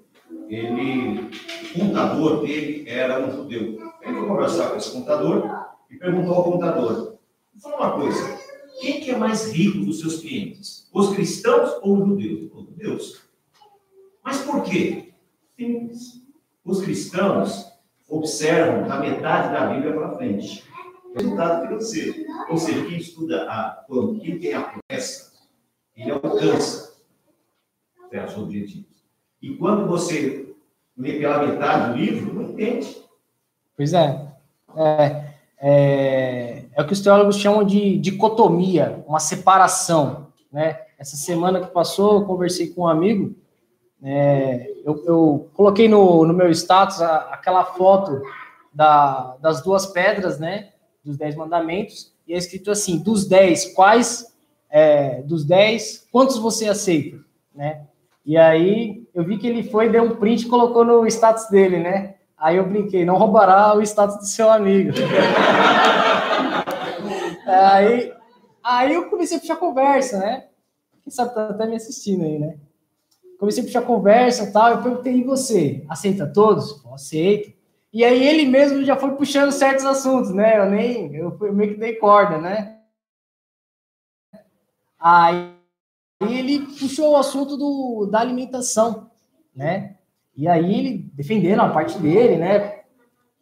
ele, 0.49 1.29
o 1.75 1.79
contador 1.79 2.41
dele 2.41 2.89
era 2.89 3.25
um 3.25 3.31
judeu. 3.31 3.79
Ele 4.01 4.13
foi 4.17 4.27
conversar 4.27 4.69
com 4.69 4.77
esse 4.77 4.91
contador 4.91 5.49
e 5.89 5.95
perguntou 5.95 6.33
ao 6.33 6.51
contador: 6.51 7.17
fala 7.61 7.77
uma 7.77 8.01
coisa, 8.01 8.39
quem 8.79 8.99
que 8.99 9.11
é 9.11 9.17
mais 9.17 9.51
rico 9.51 9.85
dos 9.85 9.99
seus 9.99 10.19
clientes? 10.19 10.89
Os 10.93 11.13
cristãos 11.13 11.79
ou 11.81 12.01
os 12.01 12.07
judeus? 12.07 12.39
Ele 12.39 12.49
falou, 12.49 12.67
Deus. 12.75 13.21
Mas 14.23 14.39
por 14.41 14.63
quê? 14.63 15.13
Simples. 15.55 16.21
Os 16.63 16.81
cristãos 16.81 17.71
observam 18.07 18.87
da 18.87 18.99
metade 18.99 19.53
da 19.53 19.67
Bíblia 19.67 19.93
para 19.93 20.15
frente. 20.15 20.63
Resultado 21.15 21.67
financeiro. 21.67 22.25
Ou 22.49 22.57
seja, 22.57 22.85
quem 22.85 22.97
estuda 22.97 23.43
a, 23.49 23.85
quem 24.21 24.39
tem 24.39 24.53
a 24.53 24.63
promessa, 24.63 25.31
ele 25.95 26.11
alcança 26.11 26.95
certos 28.09 28.37
objetivos. 28.37 29.03
E 29.41 29.55
quando 29.55 29.87
você 29.87 30.53
lê 30.97 31.19
pela 31.19 31.45
metade 31.45 31.91
do 31.91 31.97
livro, 31.97 32.33
não 32.33 32.51
entende. 32.51 33.01
Pois 33.75 33.93
é. 33.93 34.27
É, 34.75 35.33
é, 35.59 36.65
é 36.73 36.81
o 36.81 36.85
que 36.85 36.93
os 36.93 37.01
teólogos 37.01 37.37
chamam 37.37 37.63
de 37.63 37.97
dicotomia, 37.97 39.03
uma 39.07 39.19
separação. 39.19 40.27
Né? 40.51 40.79
Essa 40.97 41.15
semana 41.15 41.61
que 41.61 41.73
passou, 41.73 42.19
eu 42.19 42.25
conversei 42.25 42.67
com 42.67 42.81
um 42.81 42.87
amigo, 42.87 43.35
é, 44.03 44.71
eu, 44.83 45.03
eu 45.05 45.49
coloquei 45.53 45.87
no, 45.87 46.25
no 46.25 46.33
meu 46.33 46.49
status 46.51 47.01
a- 47.01 47.29
aquela 47.31 47.63
foto 47.63 48.21
da- 48.73 49.35
das 49.41 49.61
duas 49.61 49.85
pedras, 49.85 50.39
né? 50.39 50.69
Dos 51.03 51.17
dez 51.17 51.35
mandamentos, 51.35 52.13
e 52.27 52.33
é 52.33 52.37
escrito 52.37 52.71
assim: 52.71 52.99
dos 52.99 53.27
dez, 53.27 53.73
quais 53.73 54.31
é, 54.69 55.21
dos 55.23 55.43
dez, 55.45 56.07
quantos 56.11 56.37
você 56.37 56.69
aceita? 56.69 57.17
Né? 57.53 57.81
E 58.25 58.37
aí 58.37 59.03
eu 59.13 59.23
vi 59.23 59.37
que 59.37 59.47
ele 59.47 59.63
foi, 59.63 59.89
deu 59.89 60.03
um 60.03 60.15
print 60.15 60.45
e 60.45 60.49
colocou 60.49 60.85
no 60.85 61.05
status 61.07 61.49
dele, 61.49 61.79
né? 61.79 62.15
Aí 62.37 62.57
eu 62.57 62.65
brinquei, 62.67 63.05
não 63.05 63.17
roubará 63.17 63.75
o 63.75 63.81
status 63.81 64.17
do 64.17 64.25
seu 64.25 64.49
amigo. 64.49 64.91
aí, 67.45 68.13
aí 68.63 68.93
eu 68.93 69.09
comecei 69.09 69.37
a 69.37 69.39
puxar 69.39 69.55
conversa, 69.57 70.17
né? 70.19 70.45
Quem 71.03 71.11
sabe 71.11 71.33
tá 71.35 71.49
até 71.49 71.65
me 71.65 71.75
assistindo 71.75 72.23
aí, 72.23 72.39
né? 72.39 72.55
Comecei 73.41 73.63
a 73.63 73.65
puxar 73.65 73.81
conversa 73.81 74.43
e 74.43 74.51
tal. 74.51 74.69
Eu 74.69 74.83
perguntei, 74.83 75.15
e 75.15 75.23
você? 75.23 75.83
Aceita 75.89 76.27
todos? 76.27 76.79
Eu 76.85 76.93
aceito. 76.93 77.51
E 77.91 78.05
aí 78.05 78.23
ele 78.23 78.45
mesmo 78.45 78.85
já 78.85 78.95
foi 78.95 79.15
puxando 79.15 79.51
certos 79.51 79.83
assuntos, 79.83 80.31
né? 80.31 80.59
Eu 80.59 80.69
nem, 80.69 81.15
eu 81.15 81.35
meio 81.51 81.73
que 81.73 81.79
dei 81.79 81.95
corda, 81.95 82.37
né? 82.37 82.77
Aí 84.99 85.55
ele 86.21 86.67
puxou 86.79 87.13
o 87.13 87.17
assunto 87.17 87.57
do, 87.57 88.05
da 88.11 88.19
alimentação, 88.19 89.09
né? 89.55 89.95
E 90.37 90.47
aí 90.47 90.75
ele 90.75 91.11
defendendo 91.11 91.61
a 91.61 91.69
parte 91.69 91.97
dele, 91.97 92.35
né? 92.35 92.81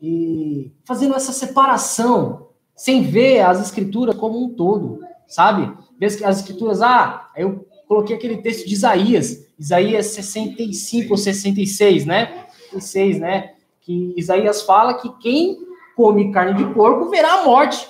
E 0.01 0.73
fazendo 0.85 1.13
essa 1.13 1.33
separação, 1.33 2.51
sem 2.73 3.03
ver 3.03 3.41
as 3.41 3.59
escrituras 3.59 4.15
como 4.15 4.41
um 4.41 4.55
todo, 4.55 5.01
sabe? 5.27 5.77
As 6.23 6.39
escrituras, 6.39 6.81
ah, 6.81 7.29
eu 7.35 7.67
coloquei 7.85 8.15
aquele 8.15 8.37
texto 8.37 8.65
de 8.65 8.75
Isaías, 8.75 9.48
Isaías 9.59 10.07
65 10.07 11.11
ou 11.11 11.17
66, 11.17 12.05
né? 12.05 12.45
66, 12.71 13.19
né? 13.19 13.53
Que 13.81 14.13
Isaías 14.15 14.61
fala 14.61 14.93
que 14.95 15.09
quem 15.19 15.57
come 15.95 16.31
carne 16.31 16.53
de 16.53 16.73
porco 16.73 17.09
verá 17.09 17.41
a 17.41 17.43
morte. 17.43 17.87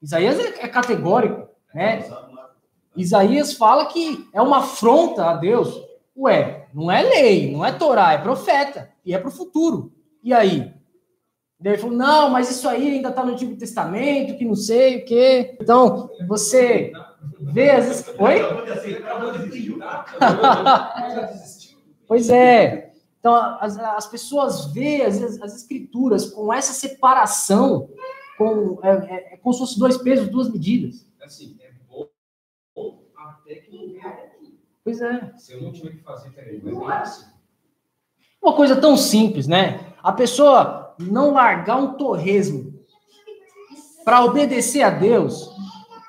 Isaías 0.00 0.38
é, 0.38 0.64
é 0.64 0.68
categórico, 0.68 1.48
né? 1.74 2.02
Isaías 2.96 3.52
fala 3.52 3.86
que 3.86 4.26
é 4.32 4.40
uma 4.40 4.58
afronta 4.58 5.26
a 5.26 5.34
Deus. 5.34 5.82
Ué, 6.16 6.66
não 6.72 6.90
é 6.90 7.02
lei, 7.02 7.52
não 7.52 7.64
é 7.64 7.72
Torá, 7.72 8.12
é 8.12 8.18
profeta. 8.18 8.90
E 9.04 9.14
é 9.14 9.18
para 9.18 9.28
o 9.28 9.32
futuro. 9.32 9.92
E 10.22 10.32
aí? 10.32 10.72
Ele 11.62 11.78
falou, 11.78 11.96
não, 11.96 12.28
mas 12.30 12.50
isso 12.50 12.68
aí 12.68 12.88
ainda 12.88 13.10
está 13.10 13.24
no 13.24 13.32
Antigo 13.32 13.56
Testamento, 13.56 14.36
que 14.36 14.44
não 14.44 14.56
sei 14.56 14.98
o 14.98 15.04
quê. 15.04 15.56
Então, 15.60 16.10
você 16.26 16.92
as... 17.76 18.08
Oi? 18.18 18.42
Pois 22.06 22.28
é. 22.28 22.92
Então, 23.18 23.34
as, 23.60 23.78
as 23.78 24.06
pessoas 24.06 24.66
veem 24.66 25.02
as, 25.02 25.22
as 25.40 25.56
escrituras 25.56 26.28
com 26.28 26.52
essa 26.52 26.72
separação, 26.72 27.88
com, 28.36 28.78
é, 28.82 28.90
é, 28.90 29.34
é 29.34 29.36
como 29.36 29.54
se 29.54 29.60
fosse 29.60 29.78
dois 29.78 29.96
pesos, 29.96 30.28
duas 30.28 30.50
medidas. 30.50 31.06
Assim, 31.22 31.56
é 31.60 31.70
bom 31.88 32.08
até 33.16 33.54
que 33.54 33.70
não 33.70 33.94
daqui. 33.94 34.58
Pois 34.84 35.00
é. 35.00 35.32
Se 35.38 35.52
eu 35.52 35.62
não 35.62 35.72
tiver 35.72 35.92
que 35.92 36.02
fazer, 36.02 36.30
peraí, 36.30 36.60
mas 36.62 36.74
é 36.74 36.92
assim. 36.94 37.32
Uma 38.42 38.56
coisa 38.56 38.74
tão 38.74 38.96
simples, 38.96 39.46
né? 39.46 39.94
A 40.02 40.12
pessoa 40.12 40.96
não 40.98 41.32
largar 41.32 41.76
um 41.76 41.94
torresmo 41.94 42.74
para 44.04 44.24
obedecer 44.24 44.82
a 44.82 44.90
Deus. 44.90 45.48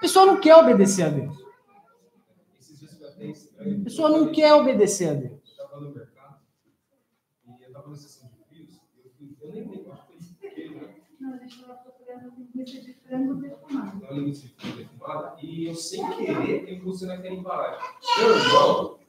A 0.04 0.06
pessoa 0.06 0.26
não 0.26 0.38
quer 0.38 0.58
obedecer 0.58 1.04
a 1.04 1.08
Deus. 1.08 1.34
Eu. 3.58 3.80
A 3.80 3.84
pessoa 3.86 4.10
não 4.10 4.34
quer 4.34 4.54
obedecer 4.54 5.10
a 5.10 5.14
Deus. 5.14 5.40
Eu 5.58 5.64
estava 5.64 5.80
no 5.80 5.94
mercado 5.94 6.40
e 7.48 7.64
eu 7.64 7.68
estava 7.68 7.90
na 7.90 7.96
sessão 7.96 8.30
de 8.30 8.44
frios. 8.50 8.82
Eu, 9.02 9.12
fui, 9.18 9.38
eu 9.42 9.52
nem 9.54 9.66
lembro, 9.66 9.94
acho 9.94 10.08
que 10.08 10.20
foi 10.40 10.50
aquele? 10.50 11.04
Não, 11.22 11.34
a 11.34 11.38
gente 11.38 11.56
estava 11.56 11.74
procurando 11.76 12.34
linguiça 12.38 12.82
de 12.82 12.94
frango 12.96 13.36
defumado. 13.36 13.98
Uma 13.98 14.12
linguiça 14.12 14.48
de 14.48 14.54
frango 14.56 14.78
defumada 14.78 15.36
e 15.42 15.68
eu, 15.68 15.76
sem 15.76 16.10
querer, 16.18 16.70
eu 16.70 16.84
pus 16.84 17.02
naquela 17.04 17.34
embalagem. 17.34 17.80
Irmão, 18.20 19.00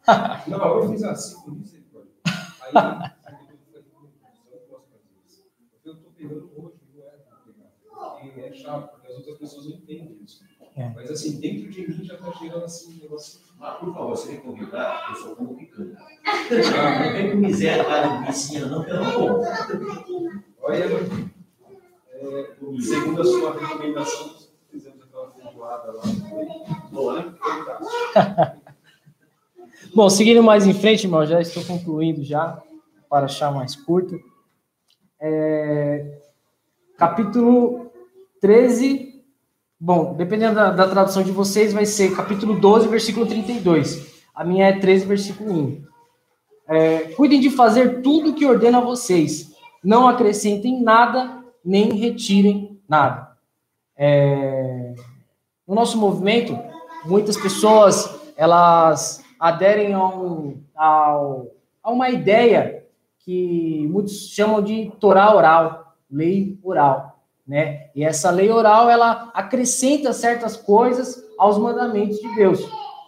na 0.47 0.65
hora 0.65 0.85
eu 0.85 0.91
fiz 0.91 1.03
assim, 1.03 1.43
com 1.43 1.51
misericórdia. 1.51 2.13
Aí, 2.25 2.69
eu 2.69 2.73
falei, 2.73 3.59
eu 3.73 4.61
não 4.61 4.67
posso 4.69 4.87
fazer 4.91 5.11
isso. 5.27 5.45
Porque 5.73 5.89
eu 5.89 5.95
estou 5.95 6.13
pegando 6.13 6.51
hoje, 6.57 6.79
não 6.95 7.03
é. 7.03 7.25
E 8.25 8.41
é 8.41 8.53
chato, 8.53 8.91
porque 8.93 9.07
as 9.09 9.19
outras 9.19 9.39
pessoas 9.39 9.67
não 9.67 9.77
entendem 9.77 10.23
isso. 10.23 10.45
É. 10.77 10.89
Mas 10.89 11.11
assim, 11.11 11.39
dentro 11.39 11.71
de 11.71 11.89
mim 11.89 12.05
já 12.05 12.15
está 12.15 12.31
gerando 12.33 12.65
assim 12.65 12.99
um 12.99 13.03
negócio. 13.03 13.41
Mas, 13.59 13.79
por 13.79 13.95
favor, 13.95 14.17
se 14.17 14.33
me 14.33 14.39
convidar, 14.39 15.07
eu 15.11 15.17
sou 15.17 15.37
como 15.37 15.55
picante. 15.57 15.95
Não 16.51 17.13
vem 17.13 17.31
com 17.31 17.37
miséria 17.37 17.87
lá 17.87 18.19
de 18.19 18.27
vizinha, 18.27 18.67
não, 18.67 18.85
não 18.85 19.13
como. 19.13 19.45
Olha, 20.63 20.85
é, 22.11 22.55
segundo 22.81 23.23
a 23.23 23.25
sua 23.25 23.59
recomendação, 23.59 24.35
fizemos 24.71 25.03
aquela 25.03 25.31
feijoada 25.31 25.93
lá. 25.93 26.03
Boa, 26.91 27.23
né? 27.23 27.35
Bom, 29.95 30.11
seguindo 30.11 30.43
mais 30.43 30.67
em 30.67 30.75
frente, 30.75 31.05
irmão, 31.05 31.25
já 31.25 31.41
estou 31.41 31.65
concluindo 31.65 32.25
já, 32.25 32.61
para 33.09 33.27
achar 33.27 33.53
mais 33.53 33.77
curto. 33.77 34.19
É, 35.21 36.19
capítulo 36.97 37.93
13, 38.41 39.14
bom, 39.85 40.15
dependendo 40.15 40.55
da, 40.55 40.71
da 40.71 40.89
tradução 40.89 41.23
de 41.23 41.31
vocês, 41.31 41.75
vai 41.75 41.85
ser 41.85 42.17
capítulo 42.17 42.59
12, 42.59 42.89
versículo 42.89 43.27
32. 43.27 44.25
A 44.35 44.43
minha 44.43 44.69
é 44.69 44.79
13, 44.79 45.05
versículo 45.05 45.53
1. 45.53 45.85
É, 46.67 46.99
cuidem 47.15 47.39
de 47.39 47.51
fazer 47.51 48.01
tudo 48.01 48.31
o 48.31 48.35
que 48.35 48.47
ordena 48.47 48.79
a 48.79 48.81
vocês. 48.81 49.55
Não 49.85 50.09
acrescentem 50.09 50.83
nada, 50.83 51.45
nem 51.63 51.93
retirem 51.93 52.81
nada. 52.89 53.37
É, 53.95 54.95
no 55.69 55.75
nosso 55.75 55.99
movimento, 55.99 56.59
muitas 57.05 57.37
pessoas, 57.37 58.09
elas 58.39 59.23
aderem 59.39 59.93
a, 59.93 60.09
um, 60.09 60.63
ao, 60.75 61.47
a 61.83 61.91
uma 61.91 62.09
ideia 62.09 62.87
que 63.19 63.87
muitos 63.91 64.31
chamam 64.31 64.63
de 64.63 64.91
Torá 64.99 65.37
oral, 65.37 65.95
lei 66.11 66.59
oral, 66.63 67.14
né? 67.47 67.91
E 67.95 68.03
essa 68.03 68.31
lei 68.31 68.51
oral, 68.51 68.89
ela 68.89 69.31
acrescenta 69.35 70.13
certas 70.13 70.57
coisas 70.57 71.23
aos 71.39 71.59
mandamentos 71.59 72.19
de 72.19 72.35
Deus. 72.35 72.61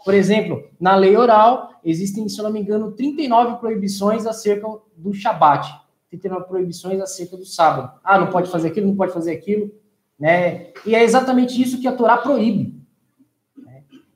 Por 0.05 0.15
exemplo, 0.15 0.65
na 0.79 0.95
lei 0.95 1.17
oral, 1.17 1.71
existem, 1.85 2.29
se 2.29 2.39
eu 2.39 2.45
não 2.45 2.53
me 2.53 2.61
engano, 2.61 2.93
39 2.93 3.59
proibições 3.59 4.27
acerca 4.27 4.69
do 4.97 5.13
Shabat, 5.13 5.69
39 6.11 6.47
proibições 6.47 7.01
acerca 7.01 7.37
do 7.37 7.45
sábado. 7.45 7.99
Ah, 8.05 8.19
não 8.19 8.31
pode 8.31 8.51
fazer 8.51 8.69
aquilo, 8.69 8.87
não 8.87 8.97
pode 8.97 9.13
fazer 9.13 9.33
aquilo, 9.33 9.71
né? 10.19 10.69
E 10.85 10.95
é 10.95 11.03
exatamente 11.03 11.61
isso 11.61 11.81
que 11.81 11.89
a 11.89 11.93
Torá 11.93 12.19
proíbe. 12.19 12.77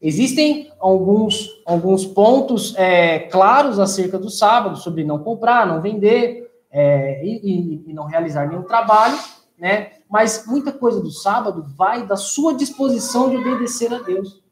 Existem 0.02 0.70
alguns, 0.78 1.46
alguns 1.66 2.06
pontos 2.06 2.74
é, 2.76 3.18
claros 3.18 3.78
acerca 3.78 4.18
do 4.18 4.30
sábado, 4.30 4.78
sobre 4.78 5.04
não 5.04 5.18
comprar, 5.18 5.66
não 5.66 5.82
vender 5.82 6.50
é, 6.70 7.22
e, 7.22 7.82
e, 7.86 7.92
não 7.92 8.04
realizar 8.04 8.48
nenhum 8.48 8.62
trabalho, 8.62 9.18
né? 9.58 9.90
Mas 10.10 10.44
muita 10.46 10.72
coisa 10.72 11.00
do 11.00 11.10
sábado 11.10 11.64
vai 11.76 12.04
da 12.04 12.16
sua 12.16 12.52
disposição 12.52 13.30
de 13.30 13.36
obedecer 13.36 13.94
a 13.94 14.00
Deus. 14.00 14.42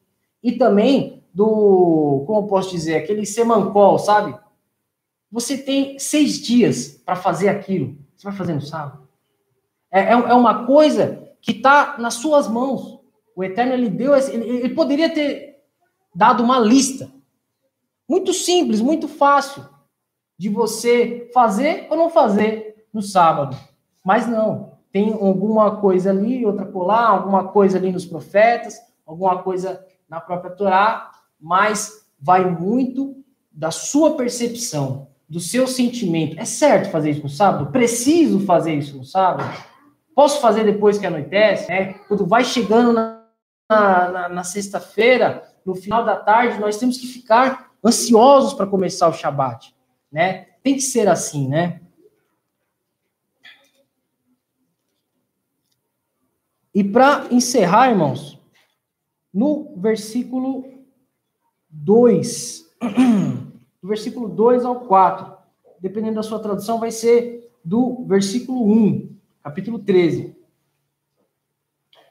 E 0.40 0.52
também 0.52 1.24
do, 1.34 2.22
como 2.26 2.40
eu 2.40 2.46
posso 2.46 2.70
dizer, 2.70 2.96
aquele 2.96 3.26
semancol, 3.26 3.98
sabe? 3.98 4.38
Você 5.30 5.58
tem 5.58 5.98
seis 5.98 6.40
dias 6.40 7.02
para 7.04 7.16
fazer 7.16 7.48
aquilo. 7.48 7.98
Você 8.16 8.28
vai 8.28 8.36
fazer 8.36 8.54
no 8.54 8.60
sábado? 8.60 9.08
É, 9.90 10.00
é, 10.00 10.12
é 10.12 10.34
uma 10.34 10.64
coisa 10.64 11.28
que 11.40 11.50
está 11.50 11.98
nas 11.98 12.14
suas 12.14 12.48
mãos. 12.48 13.00
O 13.34 13.42
Eterno, 13.42 13.72
ele 13.72 13.88
deu, 13.88 14.16
ele, 14.16 14.48
ele 14.48 14.74
poderia 14.74 15.12
ter 15.12 15.60
dado 16.14 16.42
uma 16.42 16.58
lista. 16.58 17.10
Muito 18.08 18.32
simples, 18.32 18.80
muito 18.80 19.08
fácil 19.08 19.64
de 20.38 20.48
você 20.48 21.28
fazer 21.34 21.88
ou 21.90 21.96
não 21.96 22.10
fazer 22.10 22.86
no 22.92 23.02
sábado. 23.02 23.56
Mas 24.04 24.26
não. 24.26 24.77
Tem 24.98 25.12
alguma 25.12 25.76
coisa 25.76 26.10
ali, 26.10 26.44
outra 26.44 26.66
colar, 26.66 27.10
alguma 27.10 27.46
coisa 27.46 27.78
ali 27.78 27.92
nos 27.92 28.04
profetas, 28.04 28.80
alguma 29.06 29.40
coisa 29.44 29.80
na 30.10 30.20
própria 30.20 30.50
Torá, 30.50 31.12
mas 31.40 32.04
vai 32.20 32.50
muito 32.50 33.14
da 33.52 33.70
sua 33.70 34.16
percepção, 34.16 35.06
do 35.28 35.38
seu 35.38 35.68
sentimento. 35.68 36.36
É 36.36 36.44
certo 36.44 36.90
fazer 36.90 37.12
isso 37.12 37.22
no 37.22 37.28
sábado? 37.28 37.70
Preciso 37.70 38.40
fazer 38.40 38.74
isso 38.74 38.96
no 38.96 39.04
sábado? 39.04 39.48
Posso 40.16 40.40
fazer 40.40 40.64
depois 40.64 40.98
que 40.98 41.06
anoitece? 41.06 41.68
Né? 41.68 41.92
Quando 42.08 42.26
vai 42.26 42.42
chegando 42.42 42.92
na, 42.92 43.22
na, 43.70 44.28
na 44.28 44.42
sexta-feira, 44.42 45.44
no 45.64 45.76
final 45.76 46.04
da 46.04 46.16
tarde, 46.16 46.58
nós 46.58 46.76
temos 46.76 46.98
que 46.98 47.06
ficar 47.06 47.70
ansiosos 47.84 48.52
para 48.52 48.66
começar 48.66 49.06
o 49.06 49.12
Shabat, 49.12 49.72
né? 50.10 50.46
Tem 50.60 50.74
que 50.74 50.82
ser 50.82 51.06
assim, 51.06 51.46
né? 51.46 51.82
E 56.78 56.84
para 56.84 57.26
encerrar, 57.32 57.90
irmãos, 57.90 58.40
no 59.34 59.74
versículo 59.78 60.64
2, 61.68 62.70
do 63.82 63.88
versículo 63.88 64.28
2 64.28 64.64
ao 64.64 64.82
4, 64.82 65.26
dependendo 65.80 66.14
da 66.14 66.22
sua 66.22 66.38
tradução, 66.38 66.78
vai 66.78 66.92
ser 66.92 67.50
do 67.64 68.04
versículo 68.06 68.64
1, 68.64 69.10
capítulo 69.42 69.80
13. 69.80 70.36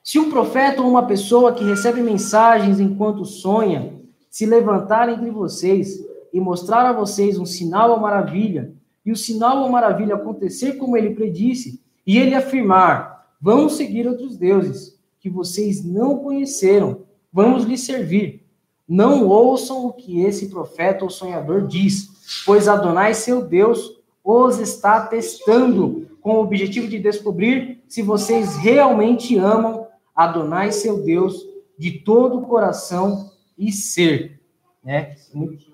Se 0.03 0.19
um 0.19 0.30
profeta 0.30 0.82
ou 0.82 0.89
uma 0.89 1.08
pessoa 1.08 1.53
que 1.53 1.63
recebe 1.63 2.01
mensagens 2.01 2.77
enquanto 2.77 3.23
sonha 3.23 3.97
se 4.30 4.45
levantar 4.45 5.08
entre 5.08 5.32
vocês 5.32 5.97
e 6.34 6.41
mostrar 6.41 6.86
a 6.86 6.91
vocês 6.91 7.39
um 7.39 7.45
sinal 7.45 7.91
ou 7.91 8.01
maravilha, 8.01 8.73
e 9.06 9.13
o 9.13 9.15
sinal 9.15 9.63
ou 9.63 9.69
maravilha 9.69 10.15
acontecer 10.15 10.73
como 10.73 10.97
ele 10.97 11.15
predisse, 11.15 11.82
e 12.06 12.17
ele 12.17 12.36
afirmar: 12.36 13.16
Vamos 13.39 13.73
seguir 13.73 14.08
outros 14.08 14.38
deuses 14.38 14.97
que 15.19 15.30
vocês 15.30 15.84
não 15.84 16.17
conheceram, 16.17 17.04
vamos 17.32 17.63
lhes 17.63 17.82
servir. 17.82 18.45
Não 18.88 19.28
ouçam 19.28 19.86
o 19.86 19.93
que 19.93 20.21
esse 20.21 20.47
profeta 20.47 21.04
ou 21.04 21.10
sonhador 21.10 21.67
diz, 21.67 22.41
pois 22.45 22.67
Adonai, 22.67 23.13
seu 23.13 23.45
Deus, 23.45 23.97
os 24.23 24.60
está 24.60 25.06
testando 25.06 26.08
com 26.21 26.36
o 26.36 26.41
objetivo 26.41 26.88
de 26.88 27.00
descobrir 27.00 27.84
se 27.88 28.02
vocês 28.02 28.56
realmente 28.58 29.38
amam 29.38 29.88
Adonai, 30.15 30.71
seu 30.71 31.04
Deus, 31.04 31.45
de 31.78 32.00
todo 32.00 32.39
o 32.39 32.45
coração 32.45 33.32
e 33.58 33.71
ser. 33.71 34.41
Né? 34.84 35.15
Muito... 35.34 35.67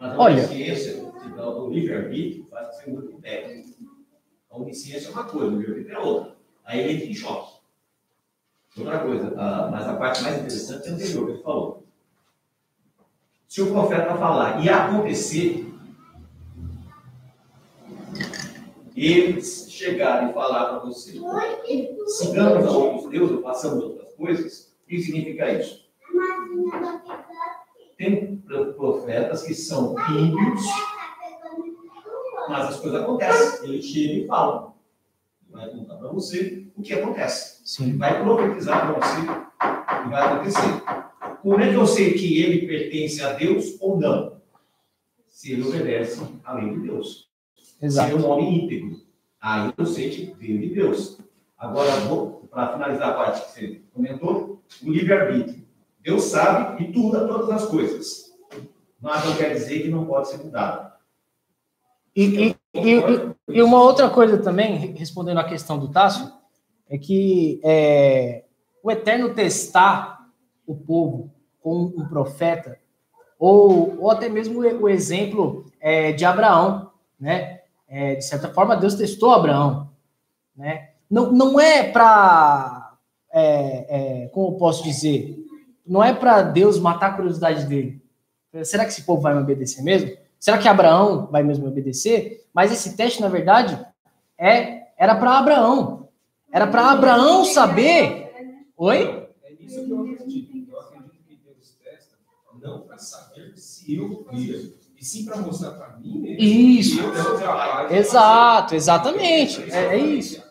Olha, 0.00 0.16
a 0.16 0.26
onisciência, 0.26 1.02
o 1.02 1.70
livre-arbítrio 1.70 2.46
faz 2.46 2.76
ser 2.76 2.90
muito 2.90 3.20
técnico. 3.20 3.70
A 4.50 4.58
onisciência 4.58 5.08
é 5.08 5.10
uma 5.10 5.24
coisa, 5.24 5.46
o 5.46 5.58
livre-arbítrio 5.58 5.96
é 5.96 6.00
outra. 6.00 6.36
Aí 6.64 6.80
ele 6.80 6.92
entra 6.94 7.06
em 7.06 7.14
choque. 7.14 7.54
Outra 8.76 8.98
coisa, 8.98 9.34
a, 9.38 9.70
mas 9.70 9.86
a 9.86 9.96
parte 9.96 10.22
mais 10.22 10.36
interessante 10.36 10.88
é 10.88 10.90
o 10.90 10.94
anterior 10.94 11.26
que 11.26 11.32
ele 11.32 11.42
falou. 11.42 11.84
Se 13.48 13.62
o 13.62 13.70
profeta 13.72 14.16
falar 14.16 14.64
e 14.64 14.68
acontecer, 14.68 15.72
eles 18.96 19.70
chegarem 19.70 20.30
e 20.30 20.32
falar 20.32 20.66
para 20.70 20.78
você, 20.80 21.20
sigamos 22.06 22.66
a 22.66 22.70
outros 22.70 23.10
deuses, 23.10 23.42
façamos 23.42 23.84
outras 23.84 24.12
coisas, 24.14 24.74
o 24.84 24.88
que 24.88 25.00
significa 25.00 25.52
isso? 25.52 25.83
Tem 27.96 28.36
profetas 28.76 29.42
que 29.42 29.54
são 29.54 29.94
ímpios, 30.10 30.62
mas 32.48 32.68
as 32.68 32.80
coisas 32.80 33.02
acontecem. 33.02 33.68
Ele 33.68 33.82
chega 33.82 34.12
e 34.14 34.26
fala. 34.26 34.74
Vai 35.50 35.70
contar 35.70 35.94
para 35.96 36.08
você 36.08 36.66
o 36.76 36.82
que 36.82 36.92
acontece. 36.92 37.60
Sim. 37.64 37.96
Vai 37.96 38.22
profetizar 38.22 38.86
para 38.86 39.00
você 39.00 39.20
o 39.20 40.02
que 40.02 40.10
vai 40.10 40.22
acontecer. 40.22 40.82
Como 41.42 41.60
é 41.60 41.68
que 41.70 41.74
eu 41.74 41.86
sei 41.86 42.14
que 42.14 42.42
ele 42.42 42.66
pertence 42.66 43.22
a 43.22 43.32
Deus 43.34 43.76
ou 43.80 43.98
não? 43.98 44.40
Se 45.28 45.52
ele 45.52 45.62
obedece 45.62 46.20
à 46.44 46.54
lei 46.54 46.70
de 46.70 46.80
Deus. 46.80 47.30
Exato. 47.80 48.08
Se 48.08 48.14
ele 48.14 48.22
é 48.22 48.26
um 48.26 48.30
homem 48.30 48.64
íntegro. 48.64 49.00
Aí 49.40 49.72
eu 49.76 49.86
sei 49.86 50.10
que 50.10 50.34
veio 50.34 50.58
de 50.58 50.74
Deus. 50.74 51.20
Agora, 51.56 51.90
para 52.50 52.72
finalizar 52.72 53.10
a 53.10 53.14
parte 53.14 53.44
que 53.44 53.50
você 53.52 53.82
comentou, 53.92 54.62
o 54.82 54.90
livre-arbítrio. 54.90 55.63
Deus 56.04 56.24
sabe 56.24 56.84
e 56.84 56.92
tudo, 56.92 57.26
todas 57.26 57.50
as 57.50 57.66
coisas. 57.66 58.24
Mas 59.00 59.24
não 59.24 59.34
quer 59.36 59.54
dizer 59.54 59.82
que 59.82 59.88
não 59.88 60.04
pode 60.04 60.28
ser 60.28 60.36
mudado. 60.36 60.92
E, 62.14 62.24
e, 62.24 62.56
e, 62.74 63.34
e 63.48 63.62
uma 63.62 63.82
outra 63.82 64.10
coisa 64.10 64.38
também, 64.38 64.94
respondendo 64.94 65.38
à 65.38 65.44
questão 65.44 65.78
do 65.78 65.90
Tássio, 65.90 66.30
é 66.88 66.98
que 66.98 67.58
é, 67.64 68.44
o 68.82 68.90
Eterno 68.90 69.34
testar 69.34 70.28
o 70.66 70.76
povo 70.76 71.32
com 71.60 71.92
um 71.96 72.06
profeta, 72.06 72.78
ou, 73.38 73.98
ou 74.00 74.10
até 74.10 74.28
mesmo 74.28 74.60
o 74.60 74.88
exemplo 74.88 75.64
é, 75.80 76.12
de 76.12 76.24
Abraão, 76.24 76.90
né? 77.18 77.62
É, 77.88 78.16
de 78.16 78.24
certa 78.24 78.48
forma, 78.52 78.76
Deus 78.76 78.94
testou 78.94 79.32
Abraão, 79.32 79.90
né? 80.54 80.90
Não, 81.10 81.32
não 81.32 81.60
é 81.60 81.90
para, 81.90 82.96
é, 83.32 84.22
é, 84.24 84.28
como 84.28 84.48
eu 84.48 84.58
posso 84.58 84.82
dizer, 84.82 85.43
não 85.86 86.02
é 86.02 86.12
para 86.12 86.42
Deus 86.42 86.78
matar 86.78 87.10
a 87.10 87.14
curiosidade 87.14 87.66
dele. 87.66 88.02
Será 88.62 88.84
que 88.84 88.90
esse 88.90 89.02
povo 89.02 89.22
vai 89.22 89.34
me 89.34 89.40
obedecer 89.40 89.82
mesmo? 89.82 90.16
Será 90.38 90.58
que 90.58 90.68
Abraão 90.68 91.26
vai 91.30 91.42
mesmo 91.42 91.66
obedecer? 91.66 92.46
Mas 92.52 92.72
esse 92.72 92.96
teste, 92.96 93.20
na 93.20 93.28
verdade, 93.28 93.78
é 94.38 94.84
era 94.96 95.14
para 95.16 95.38
Abraão. 95.38 96.08
Era 96.52 96.66
para 96.66 96.90
Abraão 96.90 97.44
saber. 97.44 98.30
Oi? 98.76 99.28
É 99.42 99.52
isso 99.58 99.84
que 99.84 99.90
eu 99.90 100.00
acredito. 100.02 100.70
Eu 100.70 100.80
acredito 100.80 101.16
que 101.26 101.36
Deus 101.44 101.76
testa 101.82 102.16
não 102.60 102.82
para 102.82 102.98
saber 102.98 103.56
se 103.56 103.94
eu 103.96 104.26
via, 104.30 104.56
e 104.96 105.04
sim 105.04 105.24
para 105.24 105.38
mostrar 105.38 105.72
para 105.72 105.96
mim 105.98 106.18
mesmo. 106.18 106.42
Isso. 106.42 107.00
Exato, 107.90 108.74
exatamente. 108.74 109.62
É, 109.72 109.96
é 109.96 109.98
isso. 109.98 110.42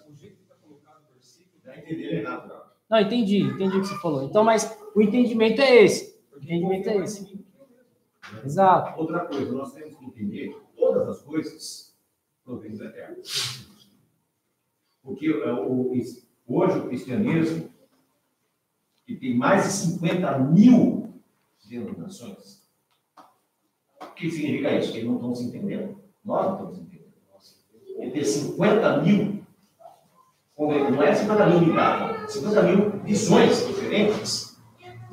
Não, 2.90 3.00
entendi, 3.00 3.42
entendi 3.42 3.78
o 3.78 3.82
que 3.82 3.88
você 3.88 4.00
falou. 4.00 4.24
Então, 4.24 4.44
mas 4.44 4.78
o 4.96 5.02
entendimento 5.02 5.62
é 5.62 5.84
esse. 5.84 6.20
O 6.34 6.38
entendimento 6.38 6.90
é 6.90 6.98
esse. 6.98 7.44
Exato. 8.44 9.00
Outra 9.00 9.26
coisa, 9.26 9.52
nós 9.52 9.74
temos 9.74 9.96
que 9.96 10.06
entender 10.06 10.56
todas 10.76 11.08
as 11.08 11.22
coisas 11.22 11.94
provém 12.44 12.76
do 12.76 12.84
eterno. 12.84 13.18
Porque 15.02 15.28
é, 15.28 15.54
hoje 16.48 16.80
o 16.80 16.88
cristianismo, 16.88 17.70
que 19.06 19.16
tem 19.16 19.36
mais 19.36 19.64
de 19.66 19.72
50 19.72 20.40
mil 20.40 21.14
denominações, 21.66 22.64
o 24.02 24.14
que 24.14 24.30
significa 24.30 24.76
isso? 24.78 24.92
Que 24.92 25.00
eles 25.00 25.10
não 25.10 25.16
estão 25.16 25.36
se 25.36 25.46
entendendo. 25.46 25.98
Nós 26.24 26.46
não 26.46 26.54
estamos 26.54 26.78
entendendo. 26.78 27.14
Ele 27.98 28.12
tem 28.12 28.24
50 28.24 29.02
mil, 29.02 29.44
não 30.58 31.04
é 31.04 31.14
50 31.14 31.46
mil 31.48 31.58
unidades, 31.58 32.34
50 32.34 32.64
mil 32.64 32.90
visões 33.04 33.68
diferentes. 33.68 34.53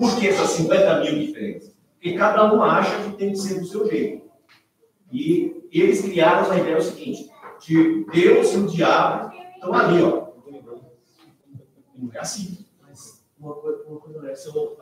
Por 0.00 0.18
que 0.18 0.28
essas 0.28 0.52
50 0.52 1.00
mil 1.00 1.26
diferentes? 1.26 1.76
Porque 1.92 2.16
cada 2.16 2.54
um 2.54 2.62
acha 2.62 3.04
que 3.04 3.18
tem 3.18 3.32
que 3.32 3.36
ser 3.36 3.60
do 3.60 3.66
seu 3.66 3.86
jeito. 3.86 4.30
E 5.12 5.68
eles 5.70 6.00
criaram 6.00 6.50
a 6.50 6.58
ideia 6.58 6.78
o 6.78 6.82
seguinte: 6.82 7.30
que 7.60 8.06
Deus 8.10 8.54
e 8.54 8.56
o 8.56 8.66
diabo 8.66 9.30
estão 9.54 9.74
ali, 9.74 10.02
ó. 10.02 10.30
Não 11.94 12.10
é 12.14 12.18
assim. 12.18 12.64
Mas 12.80 13.22
uma 13.38 13.54
coisa, 13.56 13.84
uma 13.86 14.00
coisa 14.00 14.22
dessa, 14.22 14.48
eu, 14.48 14.78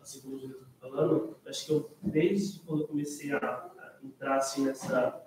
assim 0.00 0.22
como 0.22 0.40
eu 0.40 0.46
estou 0.46 0.66
falando, 0.80 1.36
acho 1.46 1.66
que 1.66 1.72
eu, 1.72 1.90
desde 2.02 2.60
quando 2.60 2.84
eu 2.84 2.88
comecei 2.88 3.32
a, 3.32 3.36
a 3.36 3.92
entrar 4.02 4.36
assim, 4.36 4.64
nessa, 4.64 5.22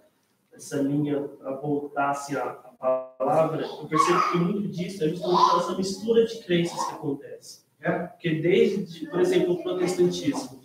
nessa 0.52 0.82
linha, 0.82 1.30
a 1.44 1.52
voltar 1.52 2.10
assim, 2.10 2.36
a, 2.36 2.44
a 2.82 2.92
palavra, 3.20 3.62
eu 3.62 3.88
percebo 3.88 4.32
que 4.32 4.38
muito 4.40 4.68
disso 4.70 5.04
é 5.04 5.10
justamente 5.10 5.58
essa 5.58 5.78
mistura 5.78 6.26
de 6.26 6.44
crenças 6.44 6.84
que 6.88 6.94
acontece. 6.96 7.67
É? 7.82 7.92
Porque 7.92 8.36
desde, 8.36 9.08
por 9.08 9.20
exemplo, 9.20 9.54
o 9.54 9.64
protestantismo, 9.64 10.60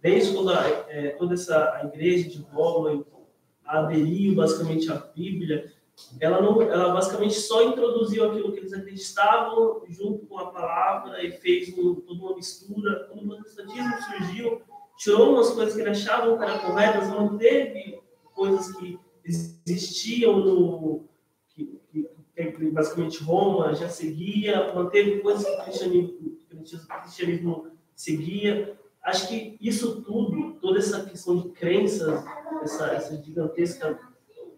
desde 0.00 0.34
quando 0.34 0.50
a, 0.50 0.66
é, 0.88 1.10
toda 1.18 1.34
essa 1.34 1.74
a 1.74 1.84
igreja 1.86 2.28
de 2.28 2.38
Roma 2.42 3.04
aderiu 3.64 4.34
basicamente 4.34 4.90
à 4.90 4.96
Bíblia, 4.96 5.72
ela 6.18 6.40
não, 6.40 6.60
ela 6.62 6.92
basicamente 6.92 7.34
só 7.34 7.62
introduziu 7.62 8.30
aquilo 8.30 8.52
que 8.52 8.60
eles 8.60 8.72
acreditavam 8.72 9.82
junto 9.88 10.26
com 10.26 10.38
a 10.38 10.50
palavra 10.50 11.22
e 11.24 11.32
fez 11.32 11.76
um, 11.76 11.94
toda 11.96 12.20
uma 12.20 12.36
mistura. 12.36 13.08
Quando 13.10 13.24
o 13.24 13.36
protestantismo 13.36 13.92
surgiu, 14.02 14.62
tirou 14.96 15.34
umas 15.34 15.50
coisas 15.50 15.74
que 15.74 15.80
ele 15.80 15.90
achavam 15.90 16.36
que 16.36 16.44
eram 16.44 16.58
corretas, 16.58 17.08
manteve 17.08 18.00
coisas 18.34 18.74
que 18.76 18.98
existiam 19.24 20.38
no 20.38 21.04
que, 21.50 21.80
que 22.34 22.70
basicamente 22.70 23.22
Roma 23.22 23.74
já 23.74 23.88
seguia, 23.88 24.72
manteve 24.74 25.20
coisas 25.20 25.44
que 25.44 25.50
o 25.50 25.64
cristianismo, 25.64 26.29
o 26.60 27.00
cristianismo 27.02 27.68
seguia 27.94 28.78
acho 29.02 29.28
que 29.28 29.56
isso 29.60 30.02
tudo, 30.02 30.54
toda 30.60 30.78
essa 30.78 31.04
questão 31.04 31.36
de 31.36 31.48
crenças, 31.50 32.24
essa, 32.62 32.86
essa 32.88 33.22
gigantesca 33.22 33.98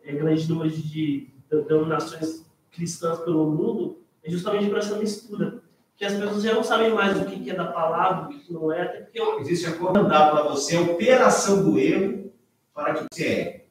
é, 0.04 0.12
grande 0.12 0.48
número 0.48 0.70
de, 0.70 0.82
de 0.82 1.32
denominações 1.48 2.44
cristãs 2.70 3.20
pelo 3.20 3.50
mundo, 3.50 4.00
é 4.22 4.30
justamente 4.30 4.68
por 4.68 4.78
essa 4.78 4.96
mistura. 4.96 5.62
Que 5.96 6.04
as 6.04 6.14
pessoas 6.14 6.42
já 6.42 6.54
não 6.54 6.64
sabem 6.64 6.92
mais 6.92 7.20
o 7.20 7.24
que 7.26 7.50
é 7.50 7.54
da 7.54 7.66
palavra, 7.66 8.24
o 8.24 8.28
que 8.28 8.52
não 8.52 8.72
é, 8.72 8.82
até 8.82 9.00
porque 9.02 9.20
eu... 9.20 9.38
Existe 9.40 9.66
a 9.66 9.76
comandar 9.76 10.30
para 10.30 10.42
você 10.44 10.76
a 10.76 10.80
operação 10.80 11.62
do 11.62 11.78
erro 11.78 12.32
para 12.74 12.94
que 12.94 13.04
você 13.12 13.26
é. 13.26 13.66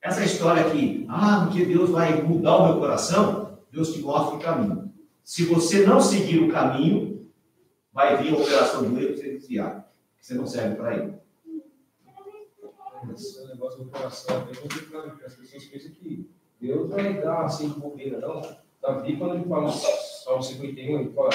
Essa 0.00 0.24
história 0.24 0.66
aqui, 0.66 1.06
ah, 1.08 1.46
porque 1.46 1.64
Deus 1.64 1.90
vai 1.90 2.20
mudar 2.22 2.56
o 2.56 2.66
meu 2.66 2.78
coração, 2.80 3.58
Deus 3.70 3.92
te 3.92 4.00
mostra 4.00 4.36
o 4.36 4.40
caminho. 4.40 4.91
Se 5.24 5.44
você 5.44 5.86
não 5.86 6.00
seguir 6.00 6.40
o 6.40 6.50
caminho, 6.50 7.30
vai 7.92 8.22
vir 8.22 8.34
a 8.34 8.38
operação 8.38 8.82
do 8.82 9.00
erro 9.00 9.16
você 9.16 9.30
desviar, 9.30 9.92
você 10.20 10.34
não 10.34 10.46
serve 10.46 10.76
para 10.76 10.96
ele. 10.96 11.14
Esse 13.12 13.46
negócio 13.46 13.84
do 13.84 13.90
coração 13.90 14.42
é 14.42 14.44
bem 14.44 14.54
complicado, 14.54 15.10
porque 15.10 15.24
as 15.24 15.34
pessoas 15.34 15.64
pensam 15.64 15.90
que 15.92 16.30
Deus 16.60 16.88
vai 16.88 17.20
dar 17.20 17.44
assim 17.44 17.68
de 17.68 17.80
bobeira, 17.80 18.20
não. 18.20 18.40
Davi, 18.80 19.16
quando 19.16 19.34
ele 19.34 19.44
fala 19.44 19.62
no 19.62 19.72
Salmo 19.72 20.42
51, 20.42 21.00
ele 21.00 21.12
fala, 21.12 21.30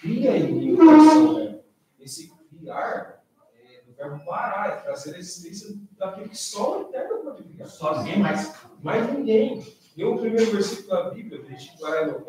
cria 0.00 0.36
em 0.36 0.52
mim 0.52 0.72
o 0.72 0.76
coração, 0.76 1.38
né? 1.38 1.60
Esse 2.00 2.32
criar 2.50 3.22
é 3.54 3.82
do 3.86 3.94
verbo 3.94 4.24
parar, 4.24 4.68
é 4.68 4.80
trazer 4.80 5.14
a 5.14 5.18
existência 5.18 5.74
daquilo 5.96 6.28
que 6.28 6.36
só 6.36 6.78
o 6.78 6.82
eterno 6.88 7.18
pode 7.18 7.42
criar. 7.44 7.66
Só 7.66 7.98
ninguém 7.98 8.18
mais. 8.18 8.54
Mais 8.82 9.12
ninguém. 9.12 9.64
E 9.96 10.04
o 10.04 10.18
primeiro 10.18 10.50
versículo 10.50 10.88
da 10.88 11.10
Bíblia, 11.10 11.40
é 11.40 12.06
no 12.06 12.20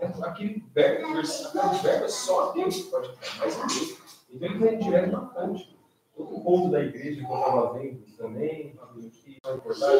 aquele 0.00 0.64
verbo, 0.72 1.18
aquele 1.18 1.82
verbo 1.82 2.04
é 2.04 2.08
só 2.08 2.52
Deus 2.52 2.76
que 2.76 2.82
pode 2.90 3.08
criar, 3.16 3.38
mais 3.38 3.58
ninguém. 3.58 3.96
Então 4.30 4.48
ele 4.48 4.58
vem 4.58 4.78
direto 4.78 5.10
na 5.10 5.26
fonte. 5.28 5.76
Outro 6.16 6.40
ponto 6.40 6.70
da 6.70 6.82
igreja 6.82 7.24
que 7.24 7.32
eu 7.32 7.36
estava 7.36 7.78
vendo 7.78 8.02
também, 8.16 8.76
que 9.22 9.38
é 9.44 9.54
importante, 9.54 9.94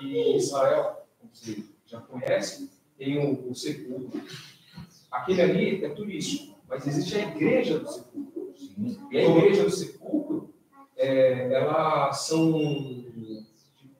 que 0.00 0.36
Israel, 0.36 1.06
como 1.20 1.32
você 1.32 1.64
já 1.86 2.00
conhece, 2.00 2.70
tem 2.98 3.18
o, 3.18 3.50
o 3.50 3.54
sepulcro. 3.54 4.20
Aquele 5.10 5.42
ali 5.42 5.84
é 5.84 5.88
turístico, 5.90 6.58
mas 6.68 6.86
existe 6.86 7.16
a 7.16 7.22
igreja 7.22 7.78
do 7.78 7.88
sepulcro. 7.88 8.54
E 9.12 9.18
a 9.18 9.22
igreja 9.22 9.64
do 9.64 9.70
sepulcro, 9.70 10.52
é, 10.96 11.52
ela 11.52 12.12
são, 12.12 13.04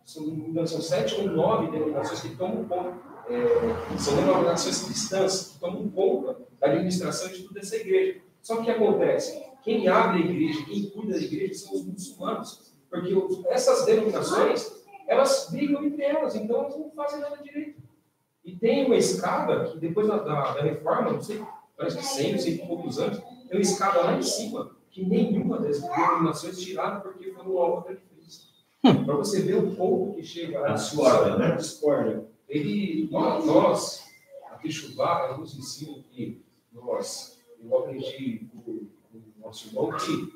são, 0.04 0.66
são 0.66 0.80
sete 0.80 1.20
ou 1.20 1.28
nove 1.28 1.70
denominações 1.70 2.20
que 2.20 2.36
tomam 2.36 2.64
conta 2.64 3.13
é, 3.28 3.98
são 3.98 4.16
denominações 4.16 4.84
cristãs 4.84 5.52
que 5.52 5.60
tomam 5.60 5.88
conta 5.88 6.38
da 6.60 6.68
administração 6.68 7.28
de 7.28 7.42
toda 7.42 7.60
essa 7.60 7.76
igreja. 7.76 8.20
Só 8.42 8.56
que 8.56 8.62
o 8.62 8.64
que 8.64 8.70
acontece? 8.70 9.42
Quem 9.62 9.88
abre 9.88 10.22
a 10.22 10.26
igreja, 10.26 10.64
quem 10.64 10.90
cuida 10.90 11.14
da 11.14 11.20
igreja 11.20 11.54
são 11.54 11.74
os 11.74 11.86
muçulmanos. 11.86 12.74
Porque 12.90 13.14
essas 13.48 13.86
denominações, 13.86 14.84
elas 15.08 15.48
brigam 15.50 15.84
entre 15.84 16.02
elas, 16.02 16.34
então 16.34 16.60
elas 16.60 16.78
não 16.78 16.90
fazem 16.90 17.20
nada 17.20 17.36
direito. 17.38 17.82
E 18.44 18.54
tem 18.54 18.84
uma 18.84 18.96
escada 18.96 19.64
que 19.64 19.78
depois 19.78 20.06
da, 20.06 20.18
da, 20.18 20.52
da 20.52 20.62
reforma, 20.62 21.12
não 21.12 21.22
sei, 21.22 21.42
parece 21.76 21.96
que 21.96 22.04
100, 22.04 22.32
não 22.32 22.38
sei 22.38 22.58
poucos 22.58 22.98
anos, 22.98 23.18
tem 23.18 23.58
uma 23.58 23.60
escada 23.60 24.02
lá 24.02 24.16
em 24.16 24.22
cima, 24.22 24.70
que 24.90 25.04
nenhuma 25.04 25.58
das 25.58 25.80
denominações 25.80 26.60
tiraram 26.60 27.00
porque 27.00 27.32
foi 27.32 27.42
uma 27.42 27.60
outra 27.60 27.96
que 27.96 28.02
fez. 28.14 28.48
Hum. 28.84 29.04
Para 29.04 29.16
você 29.16 29.40
ver 29.40 29.56
o 29.56 29.74
ponto 29.74 30.14
que 30.14 30.22
chega 30.22 30.66
a 30.66 30.74
discórdia, 30.74 31.36
né? 31.36 31.56
discórdia 31.56 32.33
ele, 32.48 33.08
nós, 33.10 34.06
a 34.50 34.56
Techubá, 34.56 35.36
nos 35.36 35.58
ensina 35.58 36.02
que 36.10 36.42
nós, 36.72 37.40
eu 37.62 37.78
aprendi 37.78 38.46
com 38.52 38.70
o 38.70 38.88
nosso 39.40 39.68
irmão, 39.68 39.90
que 39.96 40.34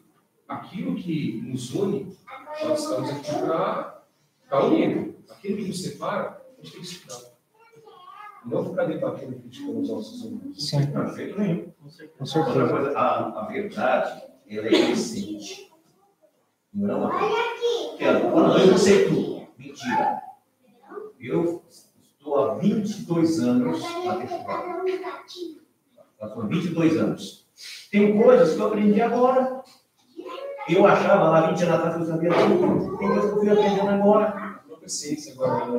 aquilo 0.48 0.94
que 0.94 1.42
nos 1.42 1.74
une, 1.74 2.16
nós 2.64 2.82
estamos 2.82 3.11
aqui 3.11 3.32
para 4.48 4.64
unir. 4.64 5.16
Aquilo 5.28 5.59
que 5.59 5.68
nos 5.68 5.82
separa, 5.82 6.42
a 6.59 6.62
gente 6.62 6.72
tem 6.72 6.80
que 6.80 6.86
estudar. 6.86 7.28
Não 8.46 8.64
ficar 8.64 8.84
debatendo 8.86 9.32
e 9.32 9.40
criticando 9.40 9.80
os 9.80 9.88
nossos 9.88 10.24
irmãos. 10.24 10.68
Sim. 10.68 10.86
Perfeito 10.86 11.38
nenhum. 11.38 11.70
Com 11.82 11.90
certeza. 11.90 12.38
Outra 12.38 12.68
coisa, 12.68 12.98
a, 12.98 13.40
a 13.40 13.46
verdade, 13.48 14.22
ela 14.48 14.66
é 14.66 14.70
recente. 14.70 15.70
Não 16.72 16.90
é 16.90 16.94
uma 16.96 17.18
coisa. 17.18 18.30
Quando 18.32 18.59
eu 18.59 18.78
sei 18.78 19.09
tudo. 19.09 19.46
Mentira. 19.59 20.22
Eu 21.20 21.57
há 22.39 22.55
22 22.55 23.41
anos 23.41 23.82
na 24.05 24.16
festival. 24.16 24.64
Passou 26.18 26.47
22 26.47 26.97
anos. 26.97 27.47
Tem 27.91 28.20
coisas 28.20 28.55
que 28.55 28.61
eu 28.61 28.66
aprendi 28.66 29.01
agora. 29.01 29.62
Eu 30.68 30.86
achava 30.86 31.30
lá 31.30 31.51
20 31.51 31.62
anos 31.62 31.74
atrás 31.74 31.95
que 31.97 32.03
eu 32.03 32.07
sabia 32.07 32.30
tudo. 32.30 32.99
Tem 32.99 33.09
coisas 33.09 33.24
que 33.24 33.30
eu 33.30 33.41
fui 33.41 33.51
aprendendo 33.51 33.89
agora. 33.89 34.62
Não 34.68 34.76
precisa 34.78 35.32
agora 35.32 35.66
não 35.66 35.78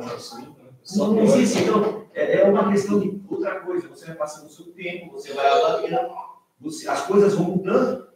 Não, 0.96 1.14
não 1.14 1.22
existe, 1.22 1.62
então, 1.62 2.06
é, 2.12 2.40
é 2.40 2.44
uma 2.44 2.70
questão 2.70 2.98
de 2.98 3.22
outra 3.28 3.60
coisa. 3.60 3.88
Você 3.88 4.06
vai 4.06 4.16
passando 4.16 4.46
o 4.46 4.50
seu 4.50 4.66
tempo, 4.72 5.12
você 5.12 5.32
vai 5.32 5.46
avaliando, 5.46 6.12
você, 6.58 6.88
as 6.88 7.06
coisas 7.06 7.34
vão 7.34 7.44
mudando. 7.44 8.08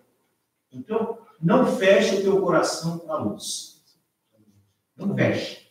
Então, 0.73 1.19
não 1.41 1.67
feche 1.67 2.17
o 2.17 2.23
teu 2.23 2.41
coração 2.41 2.99
para 2.99 3.15
a 3.15 3.19
luz. 3.19 3.83
Não 4.97 5.15
feche. 5.15 5.64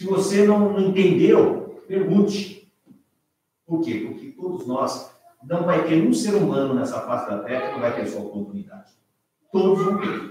Se 0.00 0.06
você 0.06 0.46
não 0.46 0.80
entendeu, 0.80 1.84
pergunte. 1.86 2.72
Por 3.66 3.82
quê? 3.82 4.06
Porque 4.08 4.28
todos 4.28 4.66
nós, 4.66 5.14
não 5.44 5.64
vai 5.64 5.86
ter 5.86 6.02
um 6.02 6.10
ser 6.14 6.36
humano 6.36 6.72
nessa 6.72 7.02
face 7.02 7.28
da 7.28 7.40
terra 7.40 7.66
que 7.66 7.72
não 7.74 7.80
vai 7.80 7.94
ter 7.94 8.06
sua 8.06 8.22
oportunidade. 8.22 8.92
Todos 9.52 9.84
vão 9.84 9.98
ter. 9.98 10.30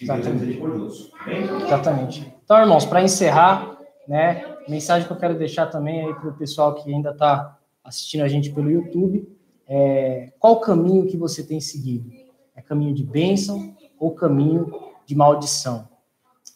E 0.00 0.06
Deus 0.06 1.10
é. 1.26 1.64
Exatamente. 1.64 2.32
Então, 2.44 2.56
irmãos, 2.60 2.86
para 2.86 3.02
encerrar, 3.02 3.76
né, 4.06 4.56
mensagem 4.68 5.08
que 5.08 5.12
eu 5.12 5.18
quero 5.18 5.36
deixar 5.36 5.66
também 5.66 6.06
aí 6.06 6.14
para 6.14 6.28
o 6.28 6.36
pessoal 6.36 6.76
que 6.76 6.94
ainda 6.94 7.10
está 7.10 7.58
assistindo 7.82 8.22
a 8.22 8.28
gente 8.28 8.52
pelo 8.52 8.70
YouTube, 8.70 9.36
é, 9.66 10.32
qual 10.38 10.52
o 10.52 10.60
caminho 10.60 11.08
que 11.08 11.16
você 11.16 11.42
tem 11.42 11.60
seguido? 11.60 12.08
É 12.54 12.62
caminho 12.62 12.94
de 12.94 13.02
bênção 13.02 13.76
ou 13.98 14.14
caminho 14.14 14.72
de 15.04 15.16
maldição? 15.16 15.88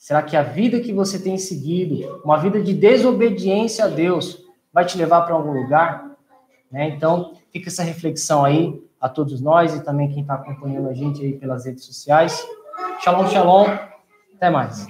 Será 0.08 0.22
que 0.22 0.38
a 0.38 0.42
vida 0.42 0.80
que 0.80 0.90
você 0.90 1.18
tem 1.18 1.36
seguido, 1.36 2.22
uma 2.24 2.38
vida 2.38 2.62
de 2.62 2.72
desobediência 2.72 3.84
a 3.84 3.88
Deus, 3.88 4.42
vai 4.72 4.82
te 4.86 4.96
levar 4.96 5.20
para 5.20 5.34
algum 5.34 5.52
lugar? 5.52 6.16
Né? 6.72 6.88
Então, 6.88 7.34
fica 7.52 7.68
essa 7.68 7.82
reflexão 7.82 8.42
aí 8.42 8.82
a 8.98 9.06
todos 9.06 9.38
nós 9.42 9.74
e 9.74 9.84
também 9.84 10.08
quem 10.08 10.22
está 10.22 10.36
acompanhando 10.36 10.88
a 10.88 10.94
gente 10.94 11.22
aí 11.22 11.34
pelas 11.34 11.66
redes 11.66 11.84
sociais. 11.84 12.42
Shalom, 13.04 13.26
shalom. 13.26 13.66
Até 14.34 14.48
mais. 14.48 14.86